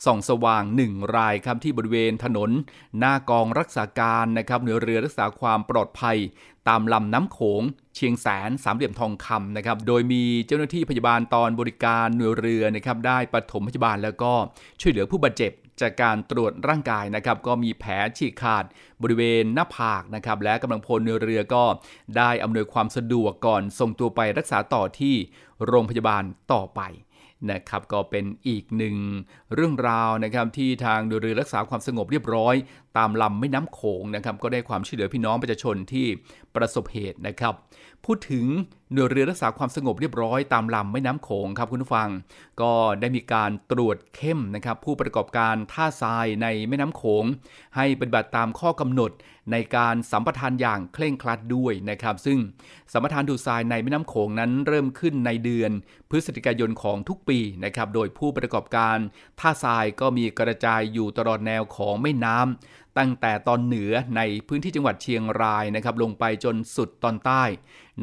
[0.06, 2.50] ส่องสว่างหนึ่งรายครับที่บริเวณถนน
[3.00, 6.18] หน้ากองรักษาการนะครับหน่วยเรือรักษาความปลอดภัย
[6.70, 7.62] ตามลำน้ำโขง
[7.96, 14.34] เชียงแสนสามเหลี่ยมทองคำนะครับ โดยมีเจ้าหน้าที่พยาบาลตอนบริการหน่วยเรือนะครับได้ปฐมพยาบาลแล้วก็
[14.82, 15.52] ช่วยเหลือผู้บาดเจ็บ
[15.82, 18.64] จากการตรวจร่างกายนะครับก็มีแผลฉีกขาด
[19.02, 21.64] บริเวณหน้าผากนะครับและกำลังพลเรือก็
[22.18, 25.16] ได้อำนวยความสะดวกก่อนส่งตัวไปรักษาต่อที่
[25.66, 26.24] โรงพยาบาล
[26.54, 26.82] ต่อไป
[27.52, 28.96] นะครับก็เป็นอีกหนึ่ง
[29.56, 32.56] เรื่องราวนะครับที่ทางเรือรักษาความสงบเรียบร้อย
[32.98, 36.06] ตามลำแม่น้ำโขงนะครับก็ได้ความช่วยเหลือพี่น้องประชาชนที่
[36.56, 37.54] ประสบเหตุนะครับ
[38.06, 38.46] พูดถึง
[38.94, 42.10] หน่วยเรือรักษาความสงบเรียบร้อยตามลำแม่น้ำโขงครับคุณผู้ฟัง
[42.62, 47.24] ก็ได้มีการตรวจเข้มนะครับ ผู้ประกอบการท่าทรายในแม่น้ำโขง
[47.76, 49.12] ให้ปฏิบัติตามข้อกำหนด
[49.52, 52.40] ในการสัมปทานอย่างเคร่งครัดด้วยนะครับ ซึ่ง
[52.92, 55.72] สัมปทานดูดทรายในแม่น้ำโขงนั้นเริ่มขึ้นในเดือน
[56.10, 58.98] พฤศจิกายนของทุกปีนะครับ โดยผู้ประกอบการ
[59.40, 67.44] ท่าทรายก็มีกระจายอยู่ตลอดแนวของแม่น้ำ ตั้งแต่ตอนเหนือในพื้นที่จังหวัดเชียงรายนะครับลงไปจนสุดตอนใต้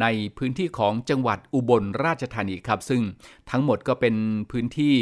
[0.01, 0.07] ใน
[0.39, 3.03] พื้นที่ของจังหวัดอุบลราชธานีครับซึ่ง
[3.51, 4.15] ทั้งหมดก็เป็น
[4.51, 4.97] พื้นที่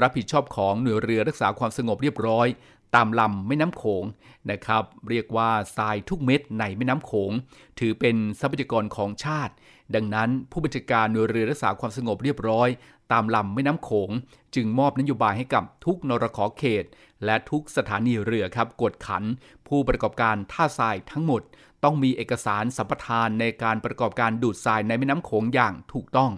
[0.00, 2.48] รับผิดชอบของหน่วยเรือรักษาความสงบเรียบร้อย
[2.94, 4.04] ตามลำแม่น้ำโขง
[4.50, 7.32] นะครับเรียกว่าทรายทุกเม็ดในแม่น้ำโขง
[7.78, 9.54] ถือเป็นทรัพยากรของชาติ
[9.94, 12.68] ดังนั้นผู้บัญชาการหน่วยเรือรักษาความสงบเรียบร้อย
[13.12, 14.10] ตามลำแม่น้ำโขง
[14.54, 16.84] จึงมอบนโยบายให้กับทุกนรขอเขต
[17.24, 19.22] และทุกสถานีเรือครับกดขัน
[19.68, 21.42] ผู้ประกอบการท่าทรายทั้งหมด
[21.84, 26.30] ต้องมีเอกสารสัมปทานในการประกอบการดูดทรายในแม่น้ำโขงอย่างถูกต้อง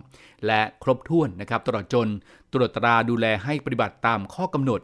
[0.47, 2.09] และครบถ้วนนะครับตลอดจน
[2.53, 4.81] ตรวจตราดูแลให้ปฏิบัติตามข้อกำหนด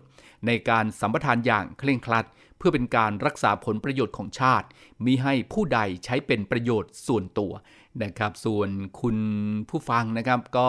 [0.46, 2.26] ในการสัมปทานอย่างเคร่งครัด
[2.56, 4.66] เพื่อเป็นการรักษาผลประโยชน์ของชาติ
[5.04, 7.52] มิให้ผู้ใดใช้เป็นประโยชน์ส่วนตัว
[8.02, 8.68] นะครับ ส่วน
[9.00, 9.16] คุณ
[9.68, 10.68] ผู้ฟังนะครับก็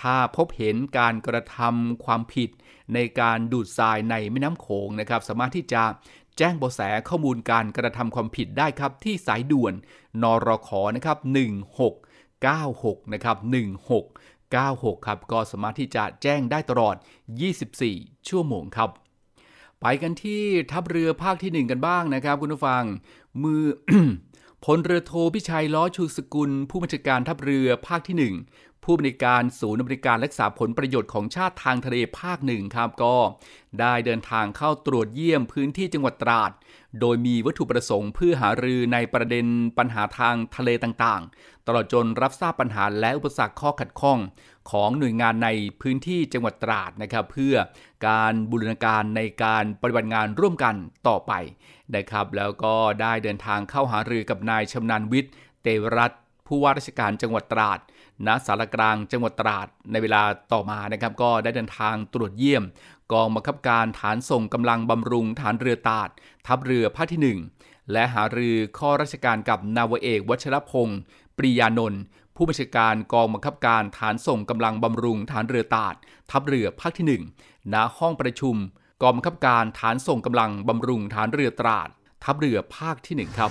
[0.00, 2.50] ถ้าพบเห็นการกระทำความผิด
[2.94, 5.82] ในการดูดทรายในแม่น้ำโขงนะครับ สามารถที่จะ
[6.38, 9.74] แจ้งเบาะแสข้อมูลการกระทำความผิดได้ครับที่สายด่วน
[10.22, 11.18] นรขนะครับ
[12.14, 13.36] 1696 นะครับ
[14.22, 16.96] 1696 ครับ ก็สามารถที่จะแจ้งได้ตลอด
[17.62, 18.90] 24 ชั่วโมงครับ
[19.80, 22.82] ไปกันที่ทัพเรือภาคที่ 1 กันบ้างนะครับ คุณผู้ฟัง
[23.42, 23.62] มือ
[24.64, 33.16] พลเรือโทพิชัยล้อชูสกุล ผู้บัญชาการทัพเรือภาคที่ 1 ผู้บริการศูนย์บริการรักษาผลประโยชน์ของชาติทางทะเลภาคหนึ่งครับก็
[33.80, 36.50] ได้เดินทางเข้าตรวจเยี่ยมพื้นที่จังหวัดตราด
[37.00, 39.46] โดยมีวัตถุประสงค์เพื่อหารือในประเด็น
[39.78, 44.18] ปัญหาทางทะเลต่างๆ ตลอดจนรับทราบปัญหาและอุปสรรคข้อขัดข้อง
[44.70, 45.48] ของหน่วยงานใน
[45.80, 47.54] พื้นที่จังหวัดตราดนะครับเพื่อ
[48.08, 50.74] การบูรณาการในการปฏิบัติงานร่วมกัน
[51.08, 51.32] ต่อไป
[51.94, 56.12] นะครับแล้วก็ได้เดินทางเข้าหารือกับนายชำนาญวิทย์ เตวรัต
[56.46, 57.78] ผู้ว่าราชการจังหวัดตราด
[58.26, 62.64] ณสารกลางจังหวัดตราดในเวลาต่อมานะครับก็ได้เดินทางตรวจเยี่ยม
[63.12, 66.08] กองบังคับการฐานส่งกำลังบำรุงฐานเรือตาด
[66.46, 71.00] ทัพเรือภาคที่ 1 และหารือข้อราชการกับนาวเอกวัชรพงศ์
[71.36, 72.02] ปริยานนท์
[72.36, 75.94] ผู้บัญชาการกองบังคับการฐานส่งกำลังบำรุงฐานเรือตาด
[76.30, 78.56] ทัพเรือภาคที่1ณห้องประชุม
[79.02, 81.88] กองบังคับการฐานส่งกำลังบำรุงฐานเรือตราด
[82.24, 83.50] ทัพเรือภาคที่ 1 ครับ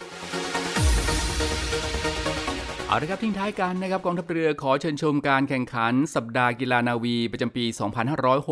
[2.91, 7.65] เอาละครับทิ้งท้ายกันนะครับกองทัพเรือขอเชิญชมการแข่งขันสัปดาห์กีฬานาวีประจำปี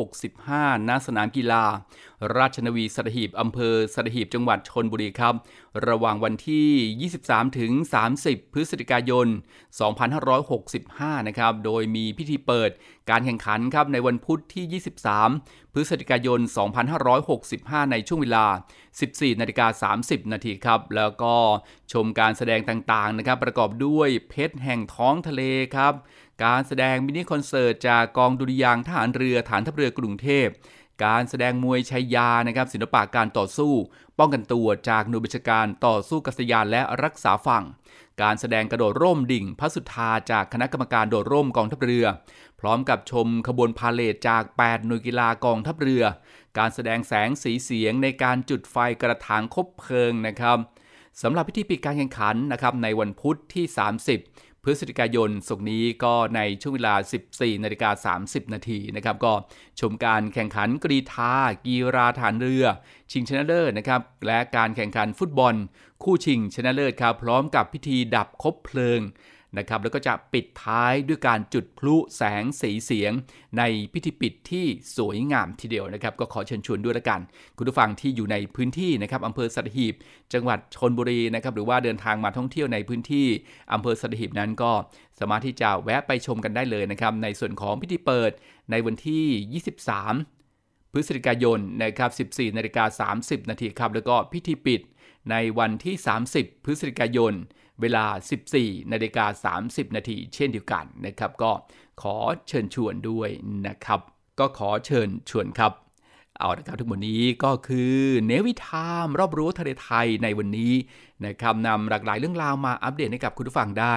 [0.02, 1.64] 2565 ณ สนามกีฬา
[2.38, 5.36] ราชนาวีสัตหีบอำเภอสัตหีบจังหวัดชนบุรีครับ
[5.88, 7.72] ระหว่างวันที่ 23 ถึง
[8.14, 9.28] 30 พฤศจิกายน
[10.48, 12.70] 2565 นะครับ โดยมีพิธีเปิด
[13.10, 16.40] การแข่งขันครับในวันพุธที่ 23พฤศจิกายน
[17.16, 18.46] 2565 ในช่วงเวลา
[18.94, 21.36] 14นาฬิกา30 นาทีครับ แล้วก็
[21.94, 25.42] ชมการแสดงต่างๆนะครับ ประกอบด้วยเพชรแห่งท้องทะเล
[25.76, 25.94] ครับ
[26.46, 30.48] การแสดงมินิคอนเสิร์ตจากกองดุริยางทหารเรือฐานทัพเรือกรุงเทพ
[31.06, 33.74] การแสดงมวยชัยยานะครับศิลปะการต่อสู้
[34.20, 37.64] ป้องกันตัวจากหน่วยบัญชาการต่อสู้กัษยานและรักษาฝั่ง
[38.22, 42.06] การแสดงกระโดดร่มดิ่งพระสุธาจากคณะกรรมการโดดร่มกองทัพเรือ
[42.60, 46.04] พร้อมกับชมขบวนพาเลทจาก 8 หน่วยกีฬากองทัพเรือ
[46.58, 50.58] การแสดงแสงสีเสียงในการจุดไฟกระถางคบเพลิงนะครับ
[51.22, 53.66] สำหรับพิธีปิดการแข่งขันนะครับในวันพุธที่
[54.16, 56.96] 30 พฤศจิกายนศกนี้ก็ในช่วงเวลา
[57.30, 59.34] 14นาฬิกา30 นาทีนะครับ ก็
[59.80, 61.34] ชมการแข่งขันกรีธา
[61.66, 62.66] กีราฐานเรือ
[63.12, 65.56] ชิงชนะเลิศนะครับ และการแข่งขันฟุตบอล
[66.04, 69.00] คู่ชิงชนะเลิศครับ พร้อมกับพิธีดับคบเพลิง
[69.58, 73.12] นะครับแล้วก็จะปิดท้ายด้วยการจุดพลุแสงสีเสียง
[73.58, 74.66] ในพิธีปิดที่
[74.98, 77.20] สวยงามทีเดียวนะครับ ก็ขอเชิญชวนด้วยละกัน
[77.58, 79.96] คุณผู้ฟังที่อยู่ในพื้นที่นะครับอำเภอสัตหีบ
[80.34, 83.28] จังหวัดชนบุรีนะครับหรือว่าเดินทางมาท่องเที่ยวในพื้นที่
[83.74, 84.72] อำเภอสัตหีบนั้นก็
[85.20, 88.32] สามารถที่จะแวะไปชมกันได้เลยนะครับในส่วนของพิธีเปิด
[88.72, 89.62] ในวันที่
[90.32, 94.82] 23 พฤศจิกายนนะครับ 14นาฬิกา30นาทีครับแล้วก็พิธีปิด
[95.32, 95.96] ในวันที่
[96.32, 97.34] 30 พฤศจิกายน
[97.82, 98.06] เวลา
[98.50, 101.52] 14นาฬิกา30 นาทีเช่นเดียวกันนะครับ ก็
[102.02, 102.16] ขอ
[102.48, 103.30] เชิญชวนด้วย
[103.68, 104.00] นะครับ
[104.40, 105.74] ก็ขอเชิญชวนครับ
[106.40, 110.74] เอาละครับทั้งหมดนี้ก็คือเนวิทามรอบรู้ทะเลไทยในวันนี้
[111.26, 113.96] นะครับนำหลากหลายเรื่องราวมาอัปเดตให้กับคุณผู้ฟังได้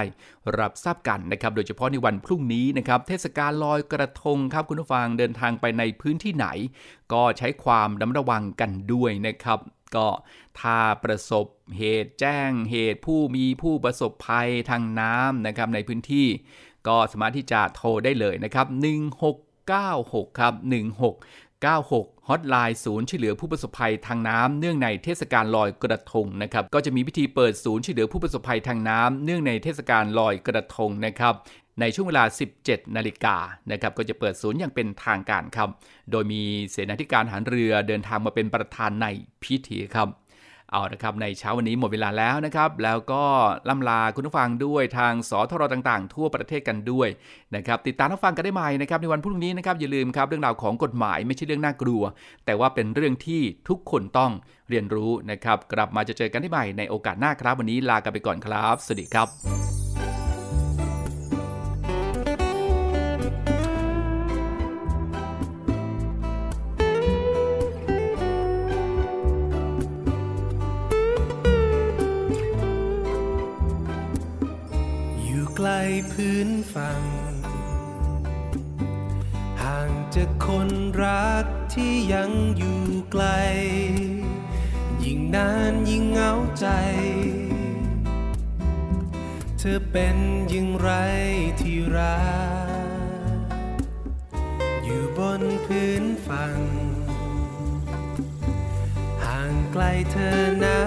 [0.58, 6.46] รับทราบกันนะครับโดยเฉพาะในวันพรุ่งนี้นะครับเทศกาลลอยกระทงครับคุณผู้ฟังเดินทางไปในพื้นที่ไหน
[7.12, 9.58] ก็ใช้ความระมัดระวังกันด้วยนะครับ
[9.96, 10.08] ก็
[10.60, 11.46] ถ้าประสบ
[11.78, 16.28] เหตุแจ้งเหตุผู้มีผู้ประสบภัยทางน้ำนะครับในพื้นที่
[16.88, 18.66] ก็สามารถที่จะโทรได้เลยนะครับ
[19.72, 20.54] 1696 ครับ
[21.60, 31.34] 1696 ฮอตไลน์ศูนย์ช่วยเหลือผู้ประสบภัยทางน้ำเนื่องในเทศกาลลอยกระทงนะครับก็จะมีพิธีเปิดศูนย์ช่วยเหลือผู้ประสบภัยทางน้ำเนื่องในเทศกาลลอยกระทงนะครับ
[31.80, 32.24] ในช่วงเวลา
[32.60, 33.36] 17 นาฬิกา
[33.72, 35.68] นะครับก็จะเปิดศูนย์อย่างเป็นทางการครับ
[36.10, 39.06] โดยมีเสนาธิการหารเรือเดินทางมาเป็นประธานใน
[39.42, 40.08] พิธีครับ
[40.72, 43.24] เอาละครับในเช้าวันนี้หมดเวลาแล้วนะครับ แล้วก็
[43.68, 47.08] ล่ำลาคุณผู้ฟังด้วยทางสทรต่างๆ ทั่วประเทศกันด้วย
[47.56, 52.02] นะครับติดตามรับฟังกันได้ใหม่นะครับในวันพรุ่งนี้นะครับอย่าลืมครับเรื่องราวของกฎหมายไม่ใช่เรื่องน่ากลัว
[52.44, 54.32] แต่ว่าเป็นเรื่องที่ทุกคนต้อง
[54.68, 59.28] เรียนรู้นะครับ กลับมาจะเจอกันได้ใหม่ในโอกาสหน้าครับวันนี้ลากันไปก่อนครับ สวัสดีครับ
[75.68, 75.70] ล
[76.12, 77.02] พื้นฝั่ง
[79.62, 80.70] ห่างจากคน
[81.04, 83.24] รักที่ยังอยู่ไกล
[85.04, 86.66] ยิ่งนานยิ่งเหงาใจ
[89.58, 90.16] เธอเป็น
[90.52, 90.90] ย่างไร
[91.60, 92.22] ที่รั
[93.40, 93.42] ก
[94.84, 96.58] อยู่บนพื้นฝั่ง
[99.24, 99.82] ห่างไกล
[100.12, 100.78] เธอนะ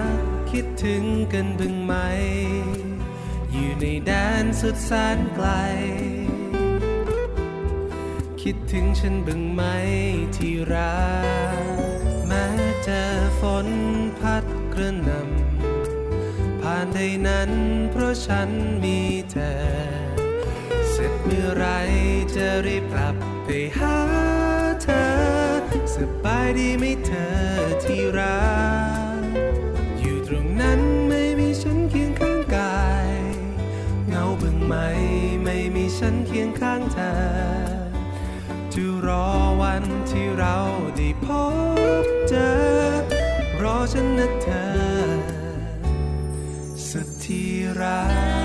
[0.50, 1.94] คิดถึงกันบ้างไหม
[3.58, 4.10] อยู่ในแด
[4.42, 5.48] นสุดแสนไกล
[8.42, 9.62] คิดถึงฉันบ้างไหม
[10.36, 11.04] ที่รั
[11.64, 11.66] ก
[12.26, 12.46] แม้
[12.84, 13.02] เจอ
[13.40, 13.68] ฝน
[14.20, 17.50] พัดกระหนำผ่านใดนั้น
[17.90, 18.48] เพราะฉัน
[18.84, 18.98] มี
[19.30, 19.54] เธอ
[20.90, 21.66] เสร็จเมื่อไร
[22.36, 23.48] จะรีบกลับไป
[23.78, 23.96] หา
[24.82, 25.06] เธอ
[25.94, 27.34] สบายดีไหมเธอ
[27.82, 28.44] ที่รั
[29.18, 29.20] ก
[30.00, 30.80] อยู่ตรงนั้น
[34.66, 34.74] ไหม
[35.44, 37.12] ไม่มีฉันเคียงข้างเธอ
[38.72, 39.26] จะรอ
[39.60, 40.56] วันที่เรา
[40.96, 41.26] ได้พ
[42.02, 42.50] บเจอ
[43.62, 44.66] รอฉันนะเธอ
[46.88, 47.50] สุดที่
[47.80, 48.02] รั
[48.34, 48.35] ก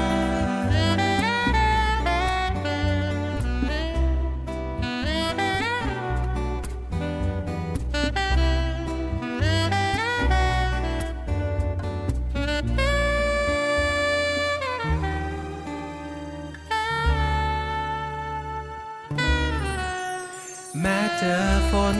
[21.95, 21.97] น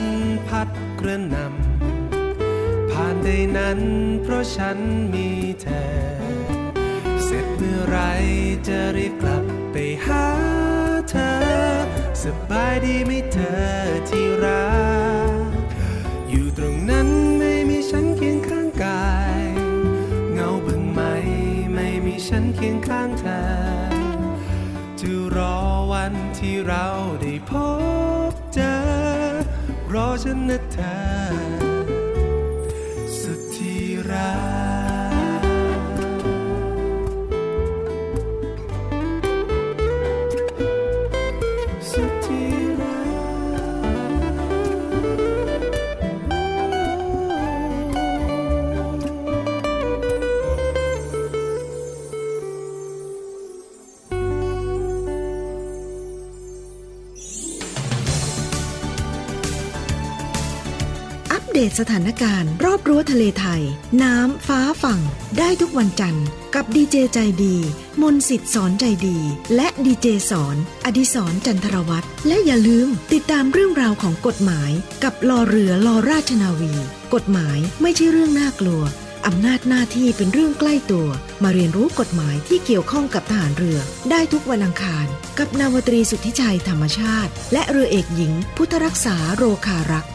[0.48, 0.68] พัด
[1.00, 3.80] กระนำผ่านใดนั้น
[4.22, 4.78] เพราะฉัน
[5.14, 5.28] มี
[5.62, 5.86] เธอ
[7.24, 7.98] เสร็จเมื่อไร
[8.68, 9.76] จะรีบกลับไป
[10.06, 10.26] หา
[11.10, 11.32] เธอ
[12.22, 13.62] สบายดีไหมเธอ
[14.08, 14.72] ที่รั
[15.30, 15.32] ก
[16.30, 17.08] อยู่ตรงนั้น
[17.38, 19.10] ไม่มีฉันเคียงข้างกา
[19.40, 19.42] ย
[20.32, 21.00] เงาบึงไหม
[21.74, 23.42] ไม่มีฉันเคียงข้างเธอ
[25.00, 25.56] จะรอ
[25.92, 26.86] วันที่เรา
[27.20, 27.52] ได้พ
[28.10, 28.11] บ
[29.94, 30.76] รอฉันนะเธ
[61.72, 63.62] ตสถานการณ์ รอบรั้วทะเลไทย
[64.02, 65.00] น้ำฟ้าฝั่ง
[65.38, 67.56] ได้ทุกวันจันทร์ กับดีเจใจดี
[68.02, 69.18] มนสิทธิ์สอนใจดี
[69.54, 74.70] และดีเจสอน อดิสรจันทรวัตรและอย่าลืมติดตามเรื่องราวของกฎหมาย
[75.04, 76.74] กับลอเรือลอราชนาวี
[77.14, 78.82] กฎหมายไม่ใช่เรื่องน่ากลัว
[79.26, 81.08] อำนาจหน้าที่เป็นเรื่องใกล้ตัว
[81.42, 83.78] มาเรียนรู้กฎหมายที่เกี่ยวข้องกับทหารเรือ
[84.10, 85.06] ได้ทุกวันอังคาร
[85.38, 90.12] กับนาวตรีสุทธิชัยธรรมชาติ และเรือเอกหญิง พุทธรักษาโรคารักษ์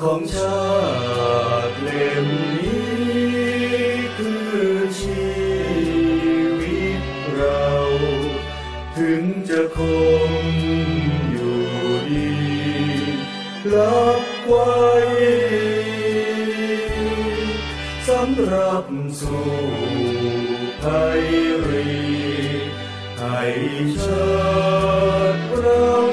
[0.00, 0.66] ของชา
[1.68, 3.76] ติเล่มนี้
[4.16, 4.32] คื
[4.66, 5.26] อชี
[6.58, 7.02] วิต
[7.34, 7.70] เรา
[8.96, 9.78] ถึงจะค
[10.28, 10.32] ง
[11.30, 11.60] อยู่
[12.10, 12.30] ดี
[13.74, 14.76] รับไว้
[18.08, 18.84] สำหรับ
[19.20, 19.50] สู่
[20.82, 21.22] ภัย
[21.68, 21.94] รี
[23.18, 23.42] ให้
[23.96, 24.30] ชา
[25.34, 26.05] ติเรา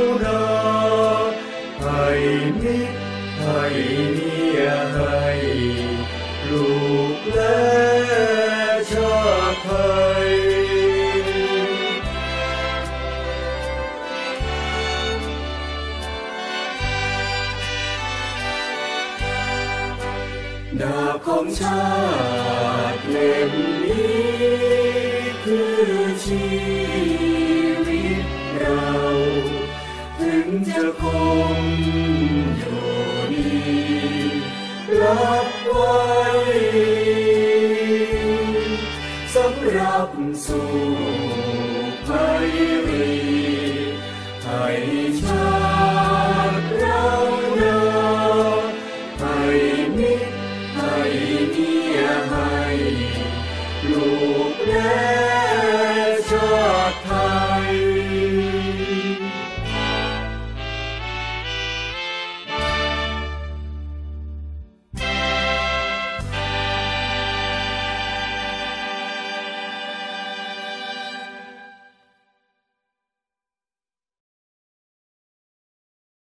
[21.59, 21.83] ชา
[22.93, 23.51] ติเล่ม
[23.83, 24.43] นี้
[25.43, 25.83] คือ
[26.25, 26.47] ชี
[27.87, 28.25] วิต
[28.57, 28.87] เรา
[30.19, 31.03] ถึงจะค
[31.55, 31.57] ง
[32.57, 32.83] อยู่
[33.31, 33.93] นี้
[35.01, 37.22] รับไว้